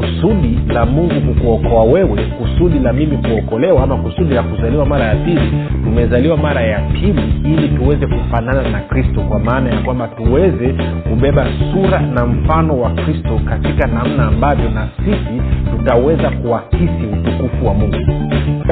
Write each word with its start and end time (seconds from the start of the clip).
kusudi 0.00 0.58
la 0.74 0.86
mungu 0.86 1.20
kukuokoa 1.20 1.84
wewe 1.84 2.22
kusudi 2.38 2.78
la 2.78 2.92
mimi 2.92 3.16
kuokolewa 3.16 3.82
ama 3.82 3.96
kusudi 3.96 4.34
la 4.34 4.42
kuzaliwa 4.42 4.86
mara 4.86 5.04
ya 5.06 5.14
pili. 5.14 5.52
Tumezaliwa 5.84 6.36
mara 6.36 6.60
ya 6.60 6.78
pili 6.80 7.22
ili 7.44 7.68
tuweze 7.68 8.06
kufanana 8.06 8.70
na 8.70 8.80
kristo 8.80 9.20
kwa 9.20 9.38
maana 9.38 9.70
ya 9.70 9.78
kwamba 9.80 10.08
tuweze 10.08 10.74
kubeba 11.10 11.46
sura 11.72 12.00
na 12.00 12.26
mfano 12.26 12.80
wa 12.80 12.90
kristo 12.90 13.40
katika 13.48 13.86
namna 13.86 14.26
ambavyo 14.26 14.70
na 14.70 14.88
sisi 14.96 15.40
tutaweza 15.70 16.30
kuakisi 16.30 17.06
utukufu 17.12 17.66
wa 17.66 17.74
mungu. 17.74 17.96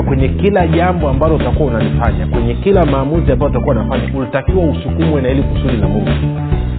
Kwenye 0.08 0.28
kila 0.28 0.66
jambo 0.66 1.08
ambalo 1.08 1.34
utakuwa 1.36 1.68
unalifanya 1.68 2.26
kwenye 2.26 2.54
kila 2.54 2.86
maamuzi 2.86 3.32
ambayo 3.32 3.50
utakuwa 3.50 3.74
unafanya 3.74 4.18
ulitakiwa 4.18 4.64
usukumwe 4.64 5.20
na 5.22 5.28
ili 5.30 5.42
kusudi 5.42 5.76
la 5.76 5.88
mungu. 5.88 6.10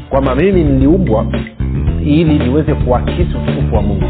Kwamba 0.09 0.35
mimi 0.35 0.63
niliumbwa 0.63 1.25
ili 2.05 2.39
niweze 2.39 2.73
kuakisi 2.73 3.21
utukufu 3.43 3.75
wa 3.75 3.81
mungu 3.81 4.05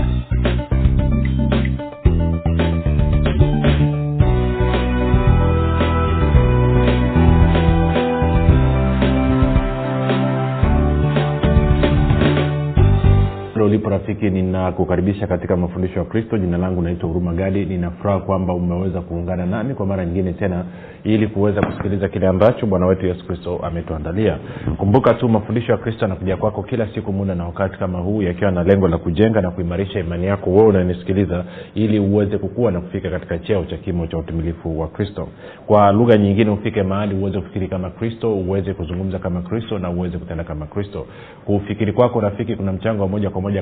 ulipo 13.80 13.90
rafiki 13.90 14.30
ninakukaribisha 14.30 15.28
katika 15.28 15.58
mafundisho 15.58 16.00
ya 16.00 16.06
kristo. 16.06 16.38
Jina 16.38 16.58
langu 16.58 16.82
naitwa 16.82 17.08
huruma 17.10 17.34
gadi. 17.34 17.66
Ninafuraha 17.66 18.20
kwamba 18.20 18.54
umeweza 18.54 19.02
kuungana 19.02 19.46
nami 19.46 19.74
kwa 19.74 19.86
mara 19.86 20.06
nyingine 20.06 20.34
tena 20.34 20.66
ili 21.04 21.28
kuweza 21.28 21.62
kusikiliza 21.62 22.08
kile 22.10 22.28
ambacho 22.28 22.66
bwana 22.66 22.86
wetu 22.86 23.06
yesu 23.06 23.28
kristo 23.28 23.60
ametuandalia. 23.64 24.38
Kumbuka 24.78 25.14
tu 25.14 25.30
mafundisho 25.30 25.72
ya 25.72 25.78
kristo 25.78 26.02
yanakuja 26.06 26.38
kwako 26.38 26.64
kila 26.64 26.88
siku 26.94 27.14
muda 27.14 27.36
na 27.36 27.46
wakati 27.46 27.78
kama 27.78 28.00
huu 28.00 28.22
yakiwa 28.22 28.52
na 28.52 28.64
lengo 28.64 28.88
la 28.88 28.98
kujenga 28.98 29.42
na 29.42 29.52
kuimarisha 29.52 30.00
imani 30.00 30.26
yako 30.26 30.50
wewe 30.52 30.68
unanisikiliza 30.68 31.44
ili 31.76 32.00
uweze 32.00 32.38
kukua 32.38 32.72
na 32.72 32.82
kufika 32.82 33.10
katika 33.10 33.38
cheo 33.40 33.66
cha 33.66 33.78
kimo 33.78 34.08
cha 34.08 34.18
utumilifu 34.18 34.80
wa 34.80 34.88
kristo. 34.88 35.28
Kwa 35.68 35.92
lugha 35.92 36.18
nyingine 36.18 36.50
ufike 36.52 36.84
mahali 36.84 37.16
uweze 37.16 37.40
kufikiri 37.40 37.68
kama 37.68 37.90
kristo 37.90 38.34
uweze 38.36 38.74
kuzungumza 38.74 39.20
kama 39.20 39.42
kristo 39.42 39.80
na 39.80 39.90
uweze 39.90 40.18
kutenda 40.18 40.44
kama 40.44 40.66
kristo. 40.66 41.06
Kufikiri 41.46 41.94
kwako 41.94 42.20
rafiki 42.20 42.56
kuna 42.56 42.72
mchango 42.74 43.02
wa 43.04 43.10
moja 43.10 43.30
kwa 43.30 43.42
moja 43.42 43.62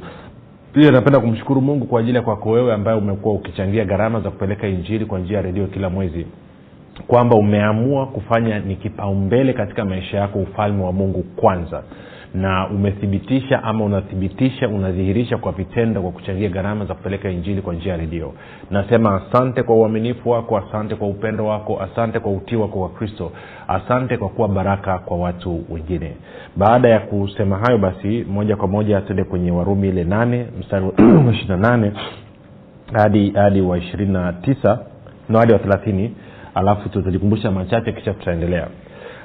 pia 0.73 0.91
napenda 0.91 1.19
kumshukuru 1.19 1.61
mungu 1.61 1.85
kwa 1.85 1.99
ajili 1.99 2.15
ya 2.15 2.21
kwako 2.23 2.49
wewe 2.51 2.73
ambaye 2.73 2.97
umekuwa 2.97 3.35
ukichangia 3.35 3.85
gharama 3.85 4.19
za 4.19 4.29
kupeleka 4.31 4.67
injili 4.67 5.05
kwa 5.05 5.19
njia 5.19 5.37
ya 5.37 5.43
redio 5.43 5.67
kila 5.67 5.89
mwezi. 5.89 6.27
Kwamba 7.07 7.35
umeamua 7.35 8.05
kufanya 8.07 8.59
ni 8.59 8.75
kipaumbele 8.75 9.53
katika 9.53 9.85
maisha 9.85 10.17
yako 10.17 10.39
ufalme 10.39 10.83
wa 10.83 10.91
mungu 10.91 11.23
kwanza 11.23 11.83
na 12.33 12.67
umethibitisha 12.67 13.63
ama 13.63 13.85
unathibitisha 13.85 14.69
unadhihirisha 14.69 15.37
kwa 15.37 15.51
vitendo 15.51 16.01
kwa 16.01 16.11
kuchangia 16.11 16.49
gharama 16.49 16.85
za 16.85 16.93
kupeleka 16.93 17.29
injili 17.29 17.61
kwa 17.61 17.73
njia 17.73 17.91
ya 17.91 17.97
redio. 17.97 18.33
Nasema 18.71 19.21
asante 19.21 19.63
kwa 19.63 19.75
uaminifu 19.75 20.29
wako 20.29 20.57
asante 20.57 20.95
kwa 20.95 21.07
upendo 21.07 21.45
wako 21.45 21.81
asante 21.81 22.19
kwa 22.19 22.31
utii 22.31 22.55
wako 22.55 22.79
kwa 22.79 22.89
kristo 22.89 23.31
asante 23.67 24.17
kwa 24.17 24.29
kuwa 24.29 24.47
baraka 24.47 24.97
kwa 24.99 25.17
watu 25.17 25.63
wengine. 25.69 26.15
Baada 26.57 26.89
ya 26.89 26.99
kusema 26.99 27.57
hayo 27.57 27.77
basi 27.77 28.25
moja 28.29 28.55
kwa 28.55 28.67
moja 28.67 29.01
tuende 29.01 29.23
kwenye 29.23 29.51
warumi 29.51 29.89
ile 29.89 30.03
nane 30.03 30.45
mstari 30.59 30.85
wa 30.85 30.93
ishirina 31.33 31.57
nane 31.57 31.91
hadi 32.93 33.31
hadi 33.31 33.61
wa 33.61 33.77
ishirini 33.77 34.13
na 34.13 34.33
tisa 34.33 34.79
no 35.29 35.39
hadi 35.39 35.53
wa 35.53 35.59
thelathini 35.59 36.15
alafu 36.55 36.89
tutajikumbusha 36.89 37.51
machache 37.51 37.91
kisha 37.91 38.13
tutaendelea 38.13 38.67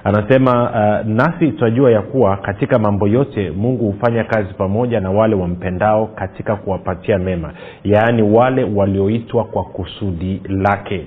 anasema 0.05 0.63
uh, 0.63 1.07
nasi 1.07 1.53
tunajua 1.53 1.91
ya 1.91 2.03
kuwa 2.03 2.37
katika 2.37 2.79
mambo 2.79 3.09
yote 3.09 3.51
mungu 3.51 3.85
hufanya 3.93 4.25
kazi 4.25 4.55
pamoja 4.55 5.01
na 5.01 5.11
wale 5.11 5.35
wampendao 5.35 6.07
katika 6.07 6.57
kuwapatia 6.57 7.19
mema 7.19 7.53
yaani 7.85 8.23
wale 8.23 8.65
walioitwa 8.65 9.45
kwa 9.45 9.65
kusudi 9.65 10.43
lake 10.49 11.07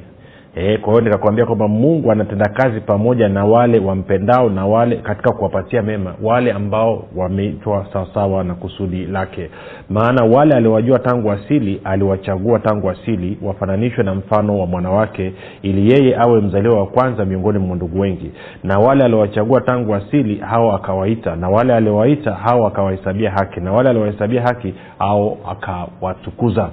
E, 0.56 0.78
kwa 0.78 0.94
hiyo 0.94 1.02
nikakwambia 1.06 1.46
kwamba 1.46 1.68
mungu 1.68 2.12
anatenda 2.12 2.50
kazi 2.50 2.82
pamoja 2.82 3.30
na 3.30 3.46
wale 3.46 3.80
wampendao 3.80 4.50
na 4.50 4.66
wale 4.68 4.96
katika 4.96 5.32
kuwapatia 5.32 5.82
mema 5.82 6.16
wale 6.24 6.52
ambao 6.52 7.04
wameitwa 7.16 7.86
sawasawa 7.94 8.44
na 8.44 8.56
kusudi 8.56 9.06
lake. 9.06 9.50
Maana 9.90 10.24
wale 10.26 10.56
aliwajua 10.56 11.00
tangu 11.00 11.32
asili 11.32 11.82
aliwachagua 11.84 12.60
tangu 12.60 12.90
asili 12.90 13.38
wafananishwe 13.44 14.04
na 14.04 14.16
mfano 14.16 14.60
wa 14.60 14.66
mwanawake 14.66 15.34
ili 15.62 15.92
yeye 15.92 16.16
awe 16.18 16.42
mzaliwa 16.42 16.80
wa 16.80 16.88
kwanza 16.88 17.26
miongoni 17.26 17.60
mwa 17.60 17.76
ndugu 17.76 18.00
wengi. 18.00 18.32
Na 18.64 18.80
wale 18.80 19.04
aliwachagua 19.04 19.62
tangu 19.62 19.96
asili 19.96 20.36
hao 20.38 20.76
akawaita. 20.76 21.36
Na 21.36 21.50
wale 21.50 21.74
aliowaita 21.74 22.32
hao 22.34 22.68
akawahesabia 22.68 23.32
haki. 23.32 23.60
Na 23.60 23.72
wale 23.74 23.90
aliowahesabia 23.90 24.42
haki 24.42 24.74
hao 25.00 25.38
akawatukuza 25.52 26.70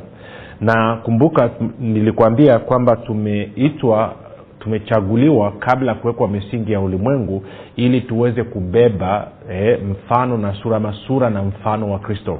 na 0.61 0.97
kumbuka 0.97 1.51
nilikwambia 1.81 2.59
kwamba 2.59 2.97
tumeitwa 2.97 4.15
tumechaguliwa 4.61 5.53
kabla 5.53 5.93
ya 5.93 5.99
kuwekwa 5.99 6.29
misingi 6.29 6.73
ya 6.73 6.81
ulimwengu 6.81 7.43
ili 7.77 8.01
tuweze 8.01 8.43
kubeba 8.45 9.29
eh, 9.51 9.79
mfano 9.91 10.39
na 10.39 10.55
sura 10.55 10.77
ama 10.77 10.93
sura 11.07 11.31
na 11.31 11.43
mfano 11.43 11.91
wa 11.91 11.99
kristo. 11.99 12.39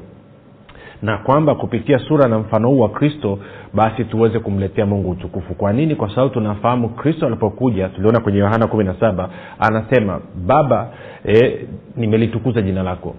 Na 1.03 1.19
kwamba 1.19 1.55
kupitia 1.55 1.99
sura 1.99 2.29
na 2.29 2.39
mfano 2.39 2.69
huu 2.69 2.81
wa 2.81 2.89
kristo 2.89 3.39
basi 3.75 4.05
tuweze 4.05 4.39
kumletea 4.39 4.87
mungu 4.87 5.11
utukufu. 5.11 5.55
Kwa 5.55 5.73
nini? 5.73 5.95
Kwa 5.97 6.09
sababu 6.15 6.35
tunafahamu 6.35 6.89
kristo 6.89 7.27
alipokuja 7.27 7.89
tuliona 7.89 8.21
kwenye 8.21 8.39
yohana 8.39 8.67
kumi 8.67 8.85
na 8.85 8.95
saba 9.01 9.29
anasema 9.59 10.21
baba 10.47 10.91
eh, 11.25 11.67
nimelitukuza 11.97 12.63
jina 12.63 12.83
lako 12.83 13.15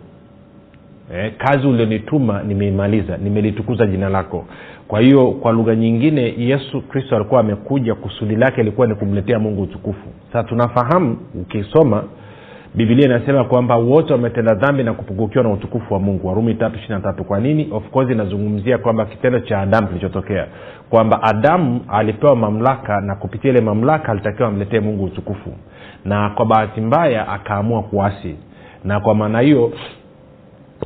eh, 1.13 1.33
kazi 1.37 1.67
ulionituma 1.67 2.43
nimeimaliza 2.43 3.17
nimelitukuza 3.17 3.85
jina 3.87 4.09
lako. 4.09 4.45
Kwa 4.87 4.99
hiyo 5.01 5.31
kwa 5.31 5.51
lugha 5.51 5.75
nyingine 5.75 6.33
yesu 6.37 6.81
kristo 6.81 7.15
alikuwa 7.15 7.39
amekuja 7.39 7.95
kusudi 7.95 8.35
lake 8.35 8.61
ilikuwa 8.61 8.87
ni 8.87 8.95
kumletea 8.95 9.39
mungu 9.39 9.61
utukufu. 9.61 10.07
Sasa 10.33 10.43
tunafahamu 10.43 11.17
ukisoma 11.41 12.03
bibilia 12.75 13.05
inasema 13.05 13.43
kwamba 13.43 13.75
wote 13.75 14.13
wametenda 14.13 14.53
dhambi 14.55 14.83
na 14.83 14.93
kupungukiwa 14.93 15.43
na 15.43 15.49
utukufu 15.49 15.93
wa 15.93 15.99
mungu. 15.99 16.27
Warumi 16.27 16.53
tatu 16.55 16.75
ishiri 16.79 16.99
tatu. 17.01 17.23
Kwa 17.23 17.39
nini? 17.39 17.67
Of 17.71 17.89
course 17.89 18.11
inazungumzia 18.11 18.77
kwamba 18.77 19.05
kitendo 19.05 19.39
cha 19.39 19.59
adamu 19.61 19.87
kilichotokea. 19.87 20.45
Kwamba 20.89 21.23
adamu 21.23 21.81
alipewa 21.87 22.35
mamlaka 22.35 23.01
na 23.01 23.15
kupitia 23.15 23.51
ile 23.51 23.61
mamlaka 23.61 24.11
alitakiwa 24.11 24.47
amletee 24.47 24.79
mungu 24.79 25.03
utukufu. 25.03 25.49
Na 26.05 26.29
kwa 26.29 26.45
bahati 26.45 26.81
mbaya 26.81 27.27
akaamua 27.27 27.83
kuasi. 27.83 28.35
Na 28.83 28.99
kwa 28.99 29.15
maana 29.15 29.39
hiyo 29.39 29.71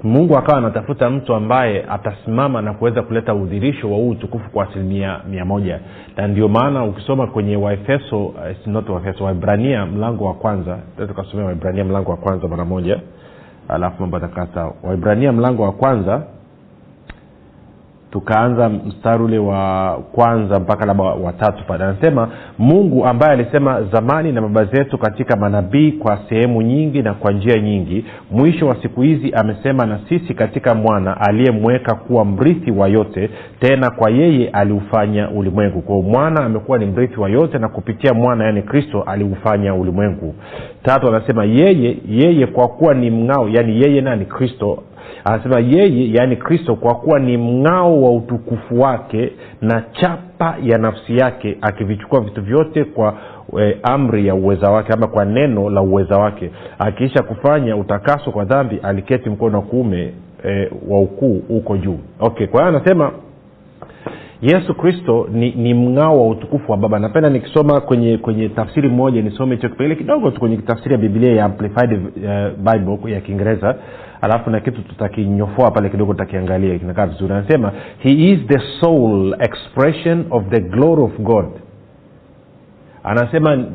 mungu 0.04 0.38
akawa 0.38 0.58
anatafuta 0.58 1.10
mtu 1.10 1.36
ambaye 1.36 1.86
atasimama 1.90 2.62
na 2.62 2.74
kuweza 2.74 3.02
kuleta 3.02 3.34
udhirisho 3.34 3.92
wa 3.92 3.98
huu 3.98 4.10
utukufu 4.10 4.50
kwa 4.50 4.70
asilimia 4.70 5.20
mia 5.30 5.46
moja. 5.46 5.80
Na 6.18 6.28
ndio 6.28 6.48
maana 6.48 6.84
ukisoma 6.84 7.28
kwenye 7.28 7.56
waefeso 7.56 8.26
uh, 8.26 8.90
waefeso 8.90 9.24
waibrania 9.24 9.86
mlango 9.86 10.26
wa 10.26 10.34
kwanza 10.34 10.78
tukasomea 11.08 11.46
waibrania 11.46 11.84
mlango 11.86 12.12
wa 12.12 12.18
kwanza 12.18 12.48
mara 12.48 12.66
moja 12.66 13.00
alafu 13.68 14.02
mambo 14.02 14.18
atakaa 14.18 14.72
waibrania 14.84 15.32
mlango 15.32 15.64
wa 15.64 15.72
kwanza 15.72 16.24
tukaanza 18.14 18.70
mstari 18.70 19.24
ule 19.24 19.38
wa 19.40 19.94
kwanza 20.12 20.60
mpaka 20.60 20.86
labda 20.86 21.04
watatu 21.04 21.64
pale. 21.68 21.84
Anasema 21.84 22.30
mungu 22.60 23.06
ambaye 23.06 23.32
alisema 23.34 23.84
zamani 23.84 24.32
na 24.32 24.42
baba 24.42 24.66
zetu 24.66 24.98
katika 24.98 25.36
manabii 25.36 25.92
kwa 25.92 26.20
sehemu 26.30 26.62
nyingi 26.62 27.02
na 27.02 27.14
kwa 27.14 27.32
njia 27.32 27.60
nyingi 27.62 28.06
mwisho 28.32 28.68
wa 28.68 28.76
siku 28.82 29.02
hizi 29.02 29.32
amesema 29.34 29.86
na 29.86 30.00
sisi 30.10 30.34
katika 30.34 30.76
mwana 30.76 31.22
aliyemweka 31.22 31.96
kuwa 31.96 32.26
mrithi 32.26 32.72
wa 32.72 32.88
yote 32.88 33.30
tena 33.60 33.90
kwa 33.92 34.12
yeye 34.12 34.50
aliufanya 34.50 35.30
ulimwengu. 35.30 35.82
Kwao 35.82 36.02
mwana 36.02 36.46
amekuwa 36.46 36.78
ni 36.78 36.86
mrithi 36.86 37.20
wa 37.20 37.30
yote 37.30 37.58
na 37.58 37.68
kupitia 37.70 38.14
mwana 38.14 38.44
yaani 38.46 38.62
kristo 38.62 39.02
aliufanya 39.02 39.76
ulimwengu. 39.76 40.36
Tatu 40.84 41.08
anasema 41.08 41.44
yeye 41.46 41.98
yeye 42.10 42.48
kwa 42.48 42.68
kuwa 42.68 42.94
ni 42.94 43.10
mng'ao 43.12 43.50
yaani 43.50 43.82
yeye 43.82 44.02
nani 44.02 44.26
kristo 44.26 44.84
anasema 45.24 45.60
yeye 45.60 46.14
yaani 46.14 46.36
kristo 46.36 46.76
kwa 46.76 46.96
kuwa 46.96 47.20
ni 47.20 47.38
mng'ao 47.38 48.02
wa 48.04 48.12
utukufu 48.12 48.82
wake 48.82 49.32
na 49.62 49.84
chapa 49.92 50.58
ya 50.64 50.78
nafsi 50.78 51.18
yake 51.18 51.58
akivichukua 51.62 52.22
vitu 52.22 52.42
vyote 52.42 52.84
kwa 52.84 53.14
e, 53.62 53.78
amri 53.84 54.28
ya 54.28 54.36
uweza 54.36 54.72
wake 54.72 54.94
ama 54.94 55.08
kwa 55.08 55.26
neno 55.26 55.70
la 55.70 55.82
uweza 55.82 56.18
wake. 56.18 56.52
Akiisha 56.80 57.24
kufanya 57.24 57.76
utakaso 57.78 58.32
kwa 58.32 58.46
dhambi 58.46 58.80
aliketi 58.84 59.30
mkono 59.30 59.58
wa 59.58 59.64
kuume 59.64 60.14
e, 60.46 60.70
wa 60.90 61.00
ukuu 61.02 61.42
huko 61.48 61.78
juu. 61.78 62.00
Okay 62.20 62.48
kwa 62.48 62.62
hiyo 62.64 62.78
anasema 62.78 63.12
yesu 64.42 64.76
kristo 64.76 65.28
ni, 65.34 65.52
ni 65.52 65.74
mng'ao 65.74 66.20
wa 66.22 66.28
utukufu 66.28 66.72
wa 66.72 66.78
baba. 66.78 67.00
Napenda 67.00 67.30
nikisoma 67.30 67.82
kwenye 67.82 68.18
kwenye 68.18 68.50
tafsiri 68.50 68.90
moja 68.90 69.22
nisome 69.22 69.56
hicho 69.56 69.70
kipengele 69.70 69.96
kidogo 69.96 70.32
tu 70.32 70.40
kwenye 70.40 70.58
tafsiri 70.58 70.92
ya 70.92 70.98
biblia 70.98 71.34
ya 71.34 71.46
amplified 71.46 71.92
uh, 71.94 72.74
bible 72.74 73.12
ya 73.14 73.22
kiingereza 73.22 73.76
alafu 74.24 74.50
na 74.50 74.60
kitu 74.60 74.82
tutakinyofoa 74.82 75.72
pale 75.72 75.90
kidogo 75.90 76.14
tutakiangalia 76.14 76.80
kinakaa 76.80 77.06
vizuri. 77.06 77.34
Anasema 77.34 77.72
he 78.00 78.10
is 78.32 78.40
the 78.48 78.60
soul 78.82 79.36
expression 79.40 80.26
of 80.30 80.44
the 80.50 80.60
glory 80.60 81.02
of 81.04 81.20
god. 81.20 81.46
Anasema 83.04 83.66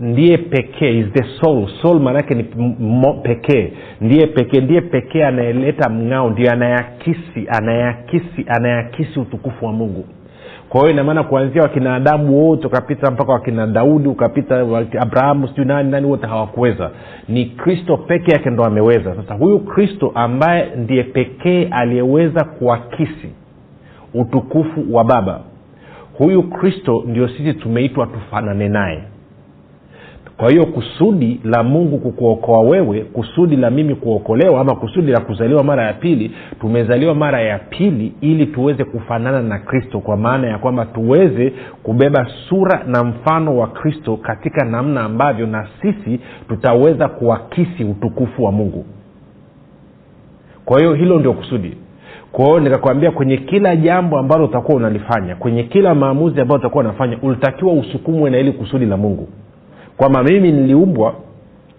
ndiye 0.00 0.38
pekee 0.38 0.98
is 0.98 1.06
the 1.12 1.24
soul 1.40 1.68
soul 1.82 2.00
maanaake 2.00 2.34
ni 2.34 2.44
pekee. 3.22 3.72
Ndiye 4.00 4.26
pekee 4.26 4.60
ndiye 4.60 4.80
pekee 4.80 5.24
anayeleta 5.24 5.90
mng'ao 5.90 6.30
ndio 6.30 6.52
anayeakisi 6.52 7.46
anayeakisi 7.48 8.44
anayeakisi 8.48 9.20
utukufu 9.20 9.66
wa 9.66 9.72
mungu 9.72 10.04
kwa 10.68 10.80
hiyo 10.80 10.92
inamaana 10.92 11.22
kuanzia 11.22 11.62
wakina 11.62 11.94
adamu 11.94 12.48
wote 12.48 12.66
ukapita 12.66 13.10
mpaka 13.10 13.32
wakina 13.32 13.66
daudi 13.66 14.08
ukapita 14.08 14.60
abrahamu 15.00 15.48
siju 15.48 15.64
nani 15.64 15.90
nani 15.90 16.06
wote 16.06 16.26
hawakuweza. 16.26 16.90
Ni 17.28 17.46
kristo 17.46 17.96
peke 17.96 18.32
yake 18.32 18.50
ndo 18.50 18.64
ameweza. 18.64 19.14
Sasa 19.16 19.34
huyu 19.34 19.58
kristo 19.58 20.12
ambaye 20.14 20.68
ndiye 20.76 21.02
pekee 21.02 21.68
aliyeweza 21.70 22.44
kuakisi 22.44 23.28
utukufu 24.14 24.94
wa 24.94 25.04
baba 25.04 25.40
huyu 26.18 26.42
kristo 26.42 27.04
ndio 27.06 27.28
sisi 27.28 27.54
tumeitwa 27.54 28.06
tufanane 28.06 28.68
naye 28.68 29.02
kwa 30.38 30.50
hiyo 30.50 30.66
kusudi 30.66 31.40
la 31.44 31.62
mungu 31.62 31.98
kukuokoa 31.98 32.60
wewe 32.60 33.00
kusudi 33.00 33.56
la 33.56 33.70
mimi 33.70 33.94
kuokolewa 33.94 34.60
ama 34.60 34.74
kusudi 34.74 35.12
la 35.12 35.20
kuzaliwa 35.20 35.64
mara 35.64 35.84
ya 35.84 35.92
pili 35.92 36.30
tumezaliwa 36.60 37.14
mara 37.14 37.40
ya 37.40 37.58
pili 37.58 38.12
ili 38.20 38.46
tuweze 38.46 38.84
kufanana 38.84 39.42
na 39.42 39.58
kristo 39.58 40.00
kwa 40.00 40.16
maana 40.16 40.46
ya 40.48 40.58
kwamba 40.58 40.86
tuweze 40.86 41.52
kubeba 41.82 42.26
sura 42.48 42.84
na 42.86 43.04
mfano 43.04 43.56
wa 43.56 43.66
kristo 43.66 44.16
katika 44.16 44.64
namna 44.64 45.00
ambavyo 45.00 45.46
na 45.46 45.68
sisi 45.82 46.20
tutaweza 46.48 47.08
kuakisi 47.08 47.84
utukufu 47.84 48.44
wa 48.44 48.52
mungu. 48.52 48.84
Kwa 50.64 50.78
hiyo 50.78 50.94
hilo 50.94 51.18
ndio 51.18 51.32
kusudi. 51.32 51.76
Kwa 52.32 52.44
hiyo 52.44 52.60
nikakwambia 52.60 53.10
kwenye 53.10 53.36
kila 53.36 53.76
jambo 53.76 54.18
ambalo 54.18 54.44
utakuwa 54.44 54.76
unalifanya 54.76 55.36
kwenye 55.36 55.62
kila 55.62 55.94
maamuzi 55.94 56.40
ambayo 56.40 56.60
utakuwa 56.60 56.84
unafanya 56.84 57.18
ulitakiwa 57.22 57.72
usukumwe 57.72 58.30
na 58.30 58.38
ili 58.38 58.52
kusudi 58.52 58.86
la 58.86 58.96
mungu 58.96 59.28
kwamba 59.98 60.22
mimi 60.22 60.52
niliumbwa 60.52 61.14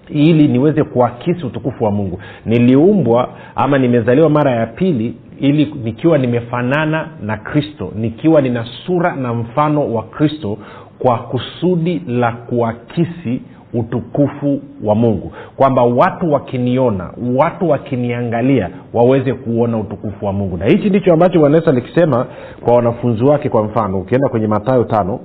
ili 0.10 0.48
niweze 0.48 0.84
kuakisi 0.84 1.46
utukufu 1.46 1.84
wa 1.84 1.92
mungu. 1.92 2.20
Niliumbwa 2.46 3.30
ama 3.56 3.78
nimezaliwa 3.78 4.30
mara 4.30 4.52
ya 4.52 4.66
pili 4.68 5.16
ili 5.40 5.74
nikiwa 5.84 6.18
nimefanana 6.18 7.08
na 7.26 7.38
kristo 7.38 7.92
nikiwa 7.96 8.42
nina 8.42 8.66
sura 8.86 9.16
na 9.16 9.34
mfano 9.34 9.94
wa 9.94 10.04
kristo 10.04 10.58
kwa 11.00 11.18
kusudi 11.18 12.02
la 12.08 12.32
kuakisi 12.32 13.42
utukufu 13.74 14.62
wa 14.84 14.96
mungu. 14.96 15.32
Kwamba 15.58 15.84
watu 15.84 16.32
wakiniona 16.32 17.10
watu 17.36 17.70
wakiniangalia 17.70 18.70
waweze 18.94 19.34
kuona 19.34 19.78
utukufu 19.78 20.26
wa 20.26 20.34
mungu. 20.34 20.58
Na 20.58 20.66
hichi 20.66 20.90
ndicho 20.90 21.14
ambacho 21.14 21.40
bwana 21.40 21.58
yesu 21.58 21.70
alikisema 21.70 22.26
kwa 22.66 22.76
wanafunzi 22.76 23.24
wake 23.24 23.50
kwa 23.50 23.64
mfano. 23.64 24.00
Ukienda 24.00 24.30
kwenye 24.30 24.48
matayo 24.48 24.84
tano 24.84 25.20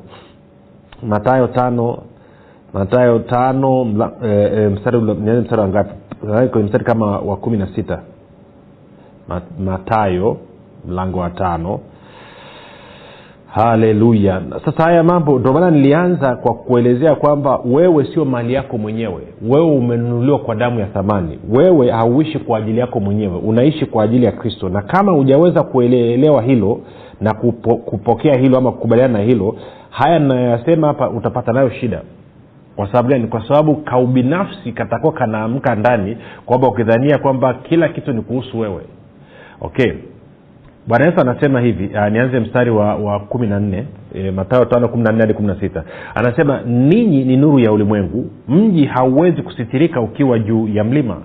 matayo 1.03 1.47
tano 1.47 1.99
matayo 2.75 3.19
tano 3.19 3.85
mla, 3.85 4.11
e, 4.25 4.51
e, 4.57 4.69
mstari 4.69 4.99
mstari 4.99 5.61
wa 5.63 5.69
ngapi? 5.69 5.95
Kwenye 6.51 6.67
mstari 6.67 6.85
kama 6.85 7.19
wa 7.19 7.37
kumi 7.37 7.59
na 7.59 7.67
sita. 7.75 8.01
Matayo 9.59 10.37
mlango 10.89 11.19
wa 11.19 11.31
tano. 11.31 11.81
Haleluya. 13.47 14.43
Sasa 14.65 14.83
haya 14.85 15.03
mambo 15.03 15.39
ndio 15.39 15.53
maana 15.53 15.71
nilianza 15.71 16.37
kwa 16.37 16.55
kuelezea 16.55 17.15
kwamba 17.15 17.61
wewe 17.65 18.05
sio 18.15 18.25
mali 18.25 18.55
yako 18.55 18.79
mwenyewe. 18.79 19.23
Wewe 19.49 19.67
umenunuliwa 19.77 20.39
kwa 20.39 20.55
damu 20.55 20.81
ya 20.81 20.87
thamani. 20.87 21.39
Wewe 21.51 21.91
hauishi 21.91 22.39
kwa 22.39 22.59
ajili 22.59 22.79
yako 22.79 23.01
mwenyewe. 23.01 23.37
Unaishi 23.39 23.87
kwa 23.87 24.05
ajili 24.05 24.27
ya 24.27 24.33
kristo. 24.33 24.69
Na 24.69 24.83
kama 24.83 25.13
hujaweza 25.13 25.63
kuelewa 25.63 26.43
hilo 26.43 26.81
na 27.21 27.35
kupo, 27.35 27.77
kupokea 27.77 28.35
hilo 28.39 28.59
ama 28.59 28.73
kukubaliana 28.73 29.19
na 29.19 29.25
hilo 29.25 29.57
haya 29.91 30.19
ninayoyasema 30.19 30.87
hapa 30.87 31.11
utapata 31.11 31.53
nayo 31.53 31.71
shida 31.71 32.01
kwa 32.77 32.87
sababu 32.87 33.09
gani? 33.09 33.27
Kwa 33.27 33.49
sababu 33.49 33.77
kaubinafsi 33.77 34.73
katakuwa 34.73 35.13
kanaamka 35.13 35.75
ndani 35.75 36.17
kwamba 36.47 36.69
ukidhania 36.69 37.19
kwamba 37.19 37.55
kila 37.55 37.89
kitu 37.89 38.13
ni 38.13 38.23
kuhusu 38.23 38.59
wewe. 38.59 38.83
Okay. 39.61 39.93
Bwana 40.87 41.07
yesu 41.07 41.21
anasema 41.21 41.61
hivi 41.61 41.87
uh, 41.97 42.09
nianze 42.09 42.41
mstari 42.41 42.71
wa, 42.71 42.95
wa 42.95 43.21
kumi 43.21 43.47
na 43.47 43.61
nne 43.61 43.85
e, 44.15 44.31
matayo 44.31 44.65
tano 44.65 44.89
kumi 44.89 45.03
na 45.05 45.13
nne 45.13 45.21
hadi 45.21 45.35
kumi 45.35 45.49
na 45.49 45.61
sita. 45.61 45.85
Anasema 46.15 46.61
ninyi 46.67 47.25
ni 47.25 47.37
nuru 47.37 47.59
ya 47.59 47.73
ulimwengu 47.73 48.31
mji 48.49 48.85
hauwezi 48.87 49.43
kusitirika 49.43 50.01
ukiwa 50.01 50.39
juu 50.39 50.69
ya 50.69 50.85
mlima 50.85 51.17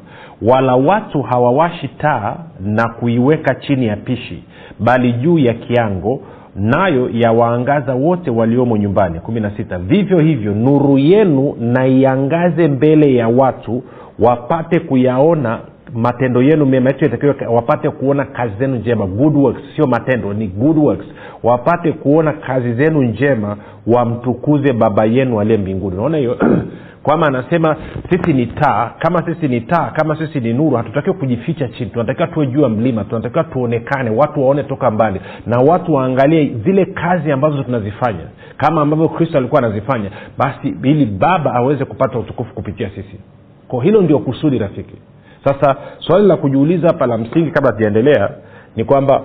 wala 0.42 0.76
watu 0.76 1.22
hawawashi 1.22 1.88
taa 1.88 2.36
na 2.60 2.90
kuiweka 2.90 3.56
chini 3.56 3.86
ya 3.86 3.96
pishi 3.96 4.44
bali 4.80 5.14
juu 5.14 5.40
ya 5.40 5.54
kiango 5.54 6.20
nayo 6.60 7.10
yawaangaza 7.14 7.96
wote 7.96 8.32
waliomo 8.32 8.78
nyumbani. 8.78 9.20
Kumi 9.20 9.40
na 9.40 9.52
sita 9.58 9.78
vivyo 9.80 10.20
hivyo 10.20 10.54
nuru 10.54 10.98
yenu 10.98 11.56
naiangaze 11.60 12.68
mbele 12.68 13.16
ya 13.16 13.28
watu 13.28 13.84
wapate 14.20 14.80
kuyaona 14.80 15.60
matendo 15.94 16.42
yenu 16.44 16.66
mema. 16.66 16.90
Hicho 16.90 17.06
itakiwa 17.06 17.36
wapate 17.50 17.90
kuona 17.90 18.26
kazi 18.26 18.54
zenu 18.60 18.76
njema. 18.76 19.08
Good 19.08 19.36
works 19.36 19.62
sio 19.76 19.88
matendo 19.88 20.34
ni 20.34 20.48
good 20.48 20.78
works. 20.78 21.06
Wapate 21.44 21.92
kuona 21.92 22.34
kazi 22.34 22.74
zenu 22.74 23.02
njema 23.02 23.58
wamtukuze 23.88 24.74
baba 24.74 25.06
yenu 25.06 25.40
aliye 25.40 25.58
mbinguni. 25.58 25.96
Unaona 25.98 26.18
hiyo 26.18 26.38
kwama 27.04 27.28
anasema 27.28 27.76
sisi 28.10 28.34
ni 28.34 28.46
taa. 28.46 28.92
Kama 29.00 29.26
sisi 29.26 29.48
ni 29.48 29.62
taa 29.62 29.92
kama 29.92 30.16
sisi 30.18 30.40
ni 30.40 30.54
nuru 30.54 30.76
hatutakiwa 30.78 31.16
kujificha 31.16 31.68
chini. 31.68 31.90
Tunatakiwa 31.90 32.28
tuwe 32.28 32.48
juu 32.48 32.62
ya 32.62 32.70
mlima 32.70 33.04
tunatakiwa 33.04 33.44
tuonekane 33.44 34.10
watu 34.10 34.42
waone 34.42 34.64
toka 34.64 34.92
mbali 34.92 35.22
na 35.46 35.58
watu 35.58 35.94
waangalie 35.94 36.54
zile 36.66 36.86
kazi 36.86 37.32
ambazo 37.32 37.64
tunazifanya. 37.64 38.26
Kama 38.58 38.82
ambavyo 38.82 39.10
kristo 39.10 39.38
alikuwa 39.38 39.64
anazifanya 39.64 40.10
basi 40.38 40.76
ili 40.84 41.06
baba 41.06 41.54
aweze 41.54 41.86
kupata 41.86 42.20
utukufu 42.20 42.54
kupitia 42.54 42.90
sisi. 42.90 43.20
Ko 43.68 43.80
hilo 43.80 44.02
ndio 44.02 44.20
kusudi 44.20 44.58
rafiki. 44.58 44.96
Sasa 45.44 45.76
swali 46.00 46.28
la 46.28 46.38
kujiuliza 46.38 46.88
hapa 46.88 47.08
la 47.08 47.18
msingi 47.18 47.52
kabla 47.52 47.72
tujaendelea 47.72 48.30
ni 48.76 48.84
kwamba 48.84 49.22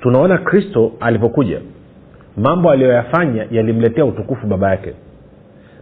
tunaona 0.00 0.38
kristo 0.38 0.92
alivyokuja 1.00 1.60
mambo 2.36 2.70
aliyoyafanya 2.70 3.46
yalimletea 3.50 4.04
utukufu 4.04 4.46
baba 4.46 4.70
yake 4.70 4.92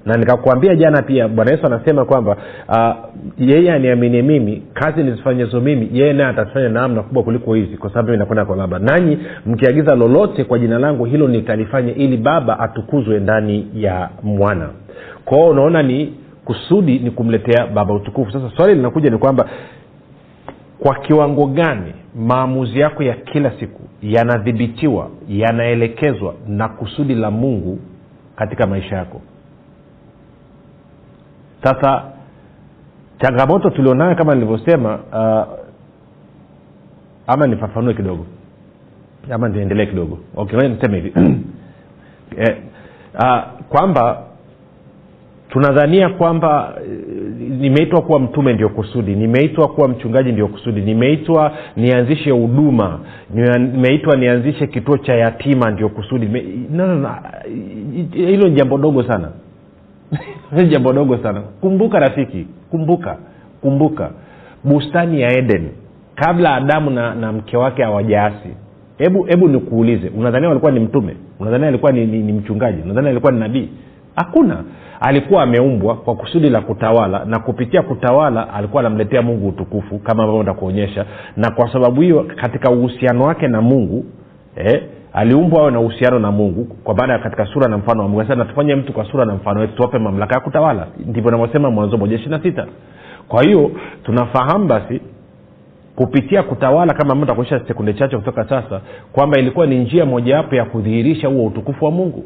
na 0.06 0.14
nikakwambia 0.16 0.74
jana 0.76 1.02
pia 1.02 1.28
bwana 1.28 1.50
yesu 1.50 1.66
anasema 1.66 2.04
kwamba 2.04 2.36
uh, 2.68 2.94
yeye 3.38 3.72
aniaminie 3.72 4.22
mimi 4.22 4.62
kazi 4.74 5.02
nizifanyezo 5.02 5.60
mimi 5.60 5.88
yeye 5.92 6.12
naye 6.12 6.28
atafanya 6.30 6.68
namna 6.68 7.02
kubwa 7.02 7.22
kuliko 7.22 7.54
hizi 7.54 7.76
kwa 7.76 7.90
sababu 7.90 8.14
inakwenda 8.14 8.44
kwa 8.44 8.56
baba. 8.56 8.78
Nanyi 8.78 9.18
mkiagiza 9.46 9.94
lolote 9.94 10.44
kwa 10.44 10.58
jina 10.58 10.78
langu 10.78 11.04
hilo 11.04 11.28
nitalifanya 11.28 11.94
ili 11.94 12.16
baba 12.16 12.60
atukuzwe 12.60 13.20
ndani 13.20 13.66
ya 13.74 14.08
mwana. 14.22 14.68
Kwao 15.24 15.48
unaona 15.48 15.82
ni 15.82 16.14
kusudi 16.44 16.98
ni 16.98 17.10
kumletea 17.10 17.66
baba 17.66 17.94
utukufu. 17.94 18.32
Sasa 18.32 18.50
swali 18.56 18.74
linakuja 18.74 19.10
ni 19.10 19.18
kwamba 19.18 19.48
kwa 20.78 20.94
kiwango 20.94 21.46
gani 21.46 21.92
maamuzi 22.16 22.80
yako 22.80 23.02
ya 23.02 23.14
kila 23.14 23.50
siku 23.60 23.80
yanadhibitiwa 24.02 25.10
yanaelekezwa 25.28 26.34
na 26.48 26.68
kusudi 26.68 27.14
la 27.14 27.30
mungu 27.30 27.78
katika 28.36 28.66
maisha 28.66 28.96
yako 28.96 29.20
sasa 31.62 32.02
changamoto 33.20 33.70
tulionayo 33.70 34.14
kama 34.14 34.34
nilivyosema 34.34 34.94
uh, 35.12 35.58
ama 37.26 37.46
nifafanue 37.46 37.94
kidogo 37.94 38.26
ama 39.30 39.48
niendelee 39.48 39.86
kidogo. 39.86 40.18
Okay, 40.36 40.68
niseme 40.68 41.00
hivi. 41.00 41.12
Eh, 42.36 42.56
uh, 43.14 43.40
kwamba 43.68 44.22
tunadhania 45.48 46.08
kwamba 46.08 46.74
nimeitwa 47.60 48.02
kuwa 48.02 48.20
mtume 48.20 48.52
ndio 48.52 48.68
kusudi 48.68 49.14
nimeitwa 49.14 49.68
kuwa 49.68 49.88
mchungaji 49.88 50.32
ndio 50.32 50.48
kusudi 50.48 50.80
nimeitwa 50.80 51.52
nianzishe 51.76 52.30
huduma 52.30 53.00
nimeitwa 53.58 54.16
nianzishe 54.16 54.66
kituo 54.66 54.98
cha 54.98 55.14
yatima 55.14 55.70
ndio 55.70 55.88
kusudi. 55.88 56.26
No, 56.70 56.86
no, 56.86 56.94
no. 56.94 57.16
hilo 58.12 58.48
ni 58.48 58.54
jambo 58.54 58.78
dogo 58.78 59.02
sana 59.02 59.28
ni 60.52 60.66
jambo 60.68 60.92
dogo 60.92 61.18
sana. 61.18 61.40
Kumbuka 61.40 61.98
rafiki 61.98 62.46
kumbuka 62.70 63.16
kumbuka. 63.60 64.10
Bustani 64.64 65.20
ya 65.20 65.32
eden 65.38 65.68
kabla 66.14 66.54
adamu 66.54 66.90
na, 66.90 67.14
na 67.14 67.32
mke 67.32 67.56
wake 67.56 67.82
hawajaasi 67.82 68.48
hebu 68.98 69.22
hebu 69.22 69.48
nikuulize 69.48 70.08
unadhania 70.08 70.50
alikuwa 70.50 70.72
ni 70.72 70.80
mtume? 70.80 71.16
Unadhania 71.40 71.68
alikuwa 71.68 71.92
ni, 71.92 72.06
ni, 72.06 72.22
ni 72.22 72.32
mchungaji? 72.32 72.82
Unadhania 72.82 73.10
alikuwa 73.10 73.32
ni 73.32 73.38
nabii? 73.40 73.68
Hakuna. 74.16 74.64
Alikuwa 75.00 75.42
ameumbwa 75.42 75.94
kwa 75.96 76.14
kusudi 76.14 76.50
la 76.50 76.60
kutawala 76.60 77.24
na 77.24 77.38
kupitia 77.38 77.82
kutawala 77.82 78.54
alikuwa 78.54 78.80
anamletea 78.80 79.22
mungu 79.22 79.48
utukufu 79.48 79.98
kama 79.98 80.22
ambavyo 80.22 80.42
ntakuonyesha 80.42 81.06
na 81.36 81.50
kwa 81.50 81.72
sababu 81.72 82.00
hiyo 82.00 82.26
katika 82.36 82.70
uhusiano 82.70 83.24
wake 83.24 83.48
na 83.48 83.60
mungu 83.62 84.04
eh, 84.56 84.82
aliumbwa 85.12 85.60
awe 85.60 85.70
na 85.70 85.80
uhusiano 85.80 86.18
na 86.18 86.30
mungu 86.32 86.64
kwa 86.64 86.94
maana 86.94 87.18
katika 87.18 87.46
sura 87.46 87.68
na 87.68 87.78
mfano 87.78 88.02
wa 88.02 88.08
mungu. 88.08 88.24
Sasa 88.28 88.44
tufanye 88.44 88.74
mtu 88.74 88.92
kwa 88.92 89.04
sura 89.04 89.24
na 89.24 89.34
mfano 89.34 89.60
wetu 89.60 89.74
tuwape 89.76 89.98
mamlaka 89.98 90.34
ya 90.34 90.40
kutawala. 90.40 90.86
Ndivyo 91.06 91.30
navyosema 91.30 91.70
mwanzo 91.70 91.96
moja 91.98 92.14
ishiri 92.16 92.30
na 92.30 92.42
sita. 92.42 92.66
Kwa 93.28 93.42
hiyo 93.42 93.70
tunafahamu 94.04 94.66
basi 94.66 95.00
kupitia 95.96 96.42
kutawala 96.42 96.94
kama 96.94 97.14
mtu 97.14 97.32
akuisha 97.32 97.60
sekunde 97.68 97.94
chache 97.94 98.16
kutoka 98.16 98.44
sasa 98.44 98.80
kwamba 99.12 99.38
ilikuwa 99.38 99.66
ni 99.66 99.78
njia 99.78 100.06
mojawapo 100.06 100.54
ya 100.56 100.64
kudhihirisha 100.64 101.28
huo 101.28 101.46
utukufu 101.46 101.84
wa 101.84 101.90
mungu 101.90 102.24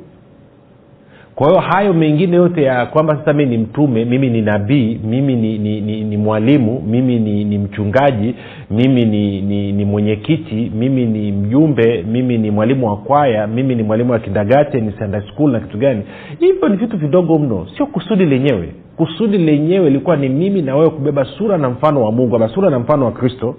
kwa 1.34 1.48
hiyo 1.48 1.60
hayo 1.60 1.92
mengine 1.94 2.36
yote 2.36 2.62
ya 2.62 2.86
kwamba 2.86 3.16
sasa 3.16 3.32
mii 3.32 3.46
ni 3.46 3.58
mtume 3.58 4.04
mimi 4.04 4.30
ni 4.30 4.42
nabii 4.42 5.00
mimi 5.04 5.36
ni, 5.36 5.58
ni, 5.58 5.80
ni, 5.80 6.04
ni 6.04 6.16
mwalimu 6.16 6.82
mimi 6.86 7.18
ni, 7.20 7.44
ni 7.44 7.58
mchungaji 7.58 8.34
mimi 8.70 9.04
ni, 9.04 9.40
ni, 9.40 9.72
ni 9.72 9.84
mwenyekiti 9.84 10.72
mimi 10.74 11.06
ni 11.06 11.32
mjumbe 11.32 12.02
mimi 12.02 12.38
ni 12.38 12.50
mwalimu 12.50 12.86
wa 12.86 12.96
kwaya 12.96 13.46
mimi 13.46 13.74
ni 13.74 13.82
mwalimu 13.82 14.12
wa 14.12 14.18
kindagate 14.18 14.80
ni 14.80 14.92
sunday 14.92 15.20
school 15.20 15.50
na 15.52 15.60
kitu 15.60 15.78
gani. 15.78 16.02
Hivyo 16.38 16.68
ni 16.68 16.76
vitu 16.76 16.96
vidogo 16.96 17.38
mno 17.38 17.66
sio 17.76 17.86
kusudi 17.86 18.24
lenyewe. 18.24 18.68
Kusudi 18.96 19.38
lenyewe 19.38 19.86
ilikuwa 19.86 20.16
ni 20.16 20.28
mimi 20.28 20.62
na 20.62 20.76
wewe 20.76 20.90
kubeba 20.90 21.24
sura 21.24 21.58
na 21.58 21.70
mfano 21.70 22.02
wa 22.04 22.12
mungu 22.12 22.36
ama 22.36 22.48
sura 22.48 22.70
na 22.70 22.78
mfano 22.78 23.04
wa 23.04 23.12
kristo 23.12 23.54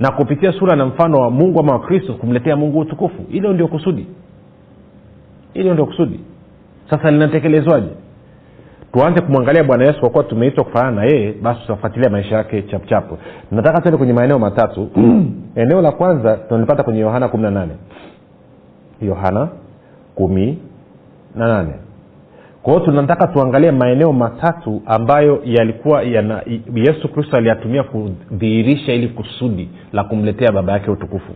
na 0.00 0.10
kupitia 0.10 0.52
sura 0.52 0.76
na 0.76 0.86
mfano 0.86 1.18
wa 1.18 1.30
mungu 1.30 1.60
ama 1.60 1.72
wa 1.72 1.80
kristo 1.80 2.14
kumletea 2.14 2.56
mungu 2.56 2.78
utukufu. 2.78 3.22
Hilo 3.30 3.52
ndio 3.52 3.68
kusudi. 3.68 4.06
Hilo 5.54 5.72
ndio 5.72 5.86
kusudi 5.86 6.20
sasa 6.92 7.10
linatekelezwaje? 7.10 7.88
Tuanze 8.92 9.20
kumwangalia 9.20 9.64
bwana 9.64 9.84
yesu 9.84 10.00
kwa 10.00 10.10
kuwa 10.10 10.24
tumeitwa 10.24 10.64
kufanana 10.64 10.96
na 10.96 11.04
yeye 11.04 11.32
basi 11.42 11.60
tutafuatilia 11.60 12.10
maisha 12.10 12.36
yake 12.36 12.62
chapchapu 12.62 13.18
nataka 13.50 13.80
tuende 13.80 13.98
kwenye 13.98 14.12
maeneo 14.12 14.38
matatu. 14.38 14.88
Eneo 15.62 15.82
la 15.82 15.92
kwanza 15.92 16.36
tunalipata 16.36 16.82
kwenye 16.82 17.00
yohana 17.00 17.28
kumi 17.28 17.42
na 17.42 17.50
nane. 17.50 17.72
Yohana 19.02 19.48
kumi 20.14 20.58
na 21.34 21.48
nane. 21.48 21.72
Kwa 22.62 22.72
hiyo 22.74 22.84
tunataka 22.84 23.26
tuangalie 23.26 23.70
maeneo 23.70 24.12
matatu 24.12 24.82
ambayo 24.86 25.42
yalikuwa 25.44 26.02
yana 26.02 26.42
yesu 26.74 27.08
kristo 27.08 27.36
aliyatumia 27.36 27.82
kudhihirisha 27.82 28.92
ili 28.92 29.08
kusudi 29.08 29.68
la 29.92 30.04
kumletea 30.04 30.52
baba 30.52 30.72
yake 30.72 30.90
utukufu 30.90 31.32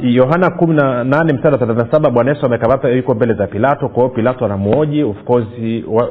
yohana 0.00 0.48
uh, 0.48 0.56
kumi 0.56 0.74
na 0.74 1.04
nane 1.04 1.32
mstari 1.32 1.52
wa 1.52 1.58
thelathini 1.58 1.90
saba 1.92 2.10
bwana 2.10 2.30
yesu 2.30 2.46
amekamata 2.46 2.88
yuko 2.88 3.14
mbele 3.14 3.34
za 3.34 3.46
pilato. 3.46 3.88
Kwa 3.88 4.02
hiyo 4.02 4.08
pilato 4.14 4.44
anamwoji 4.44 5.02
of 5.02 5.16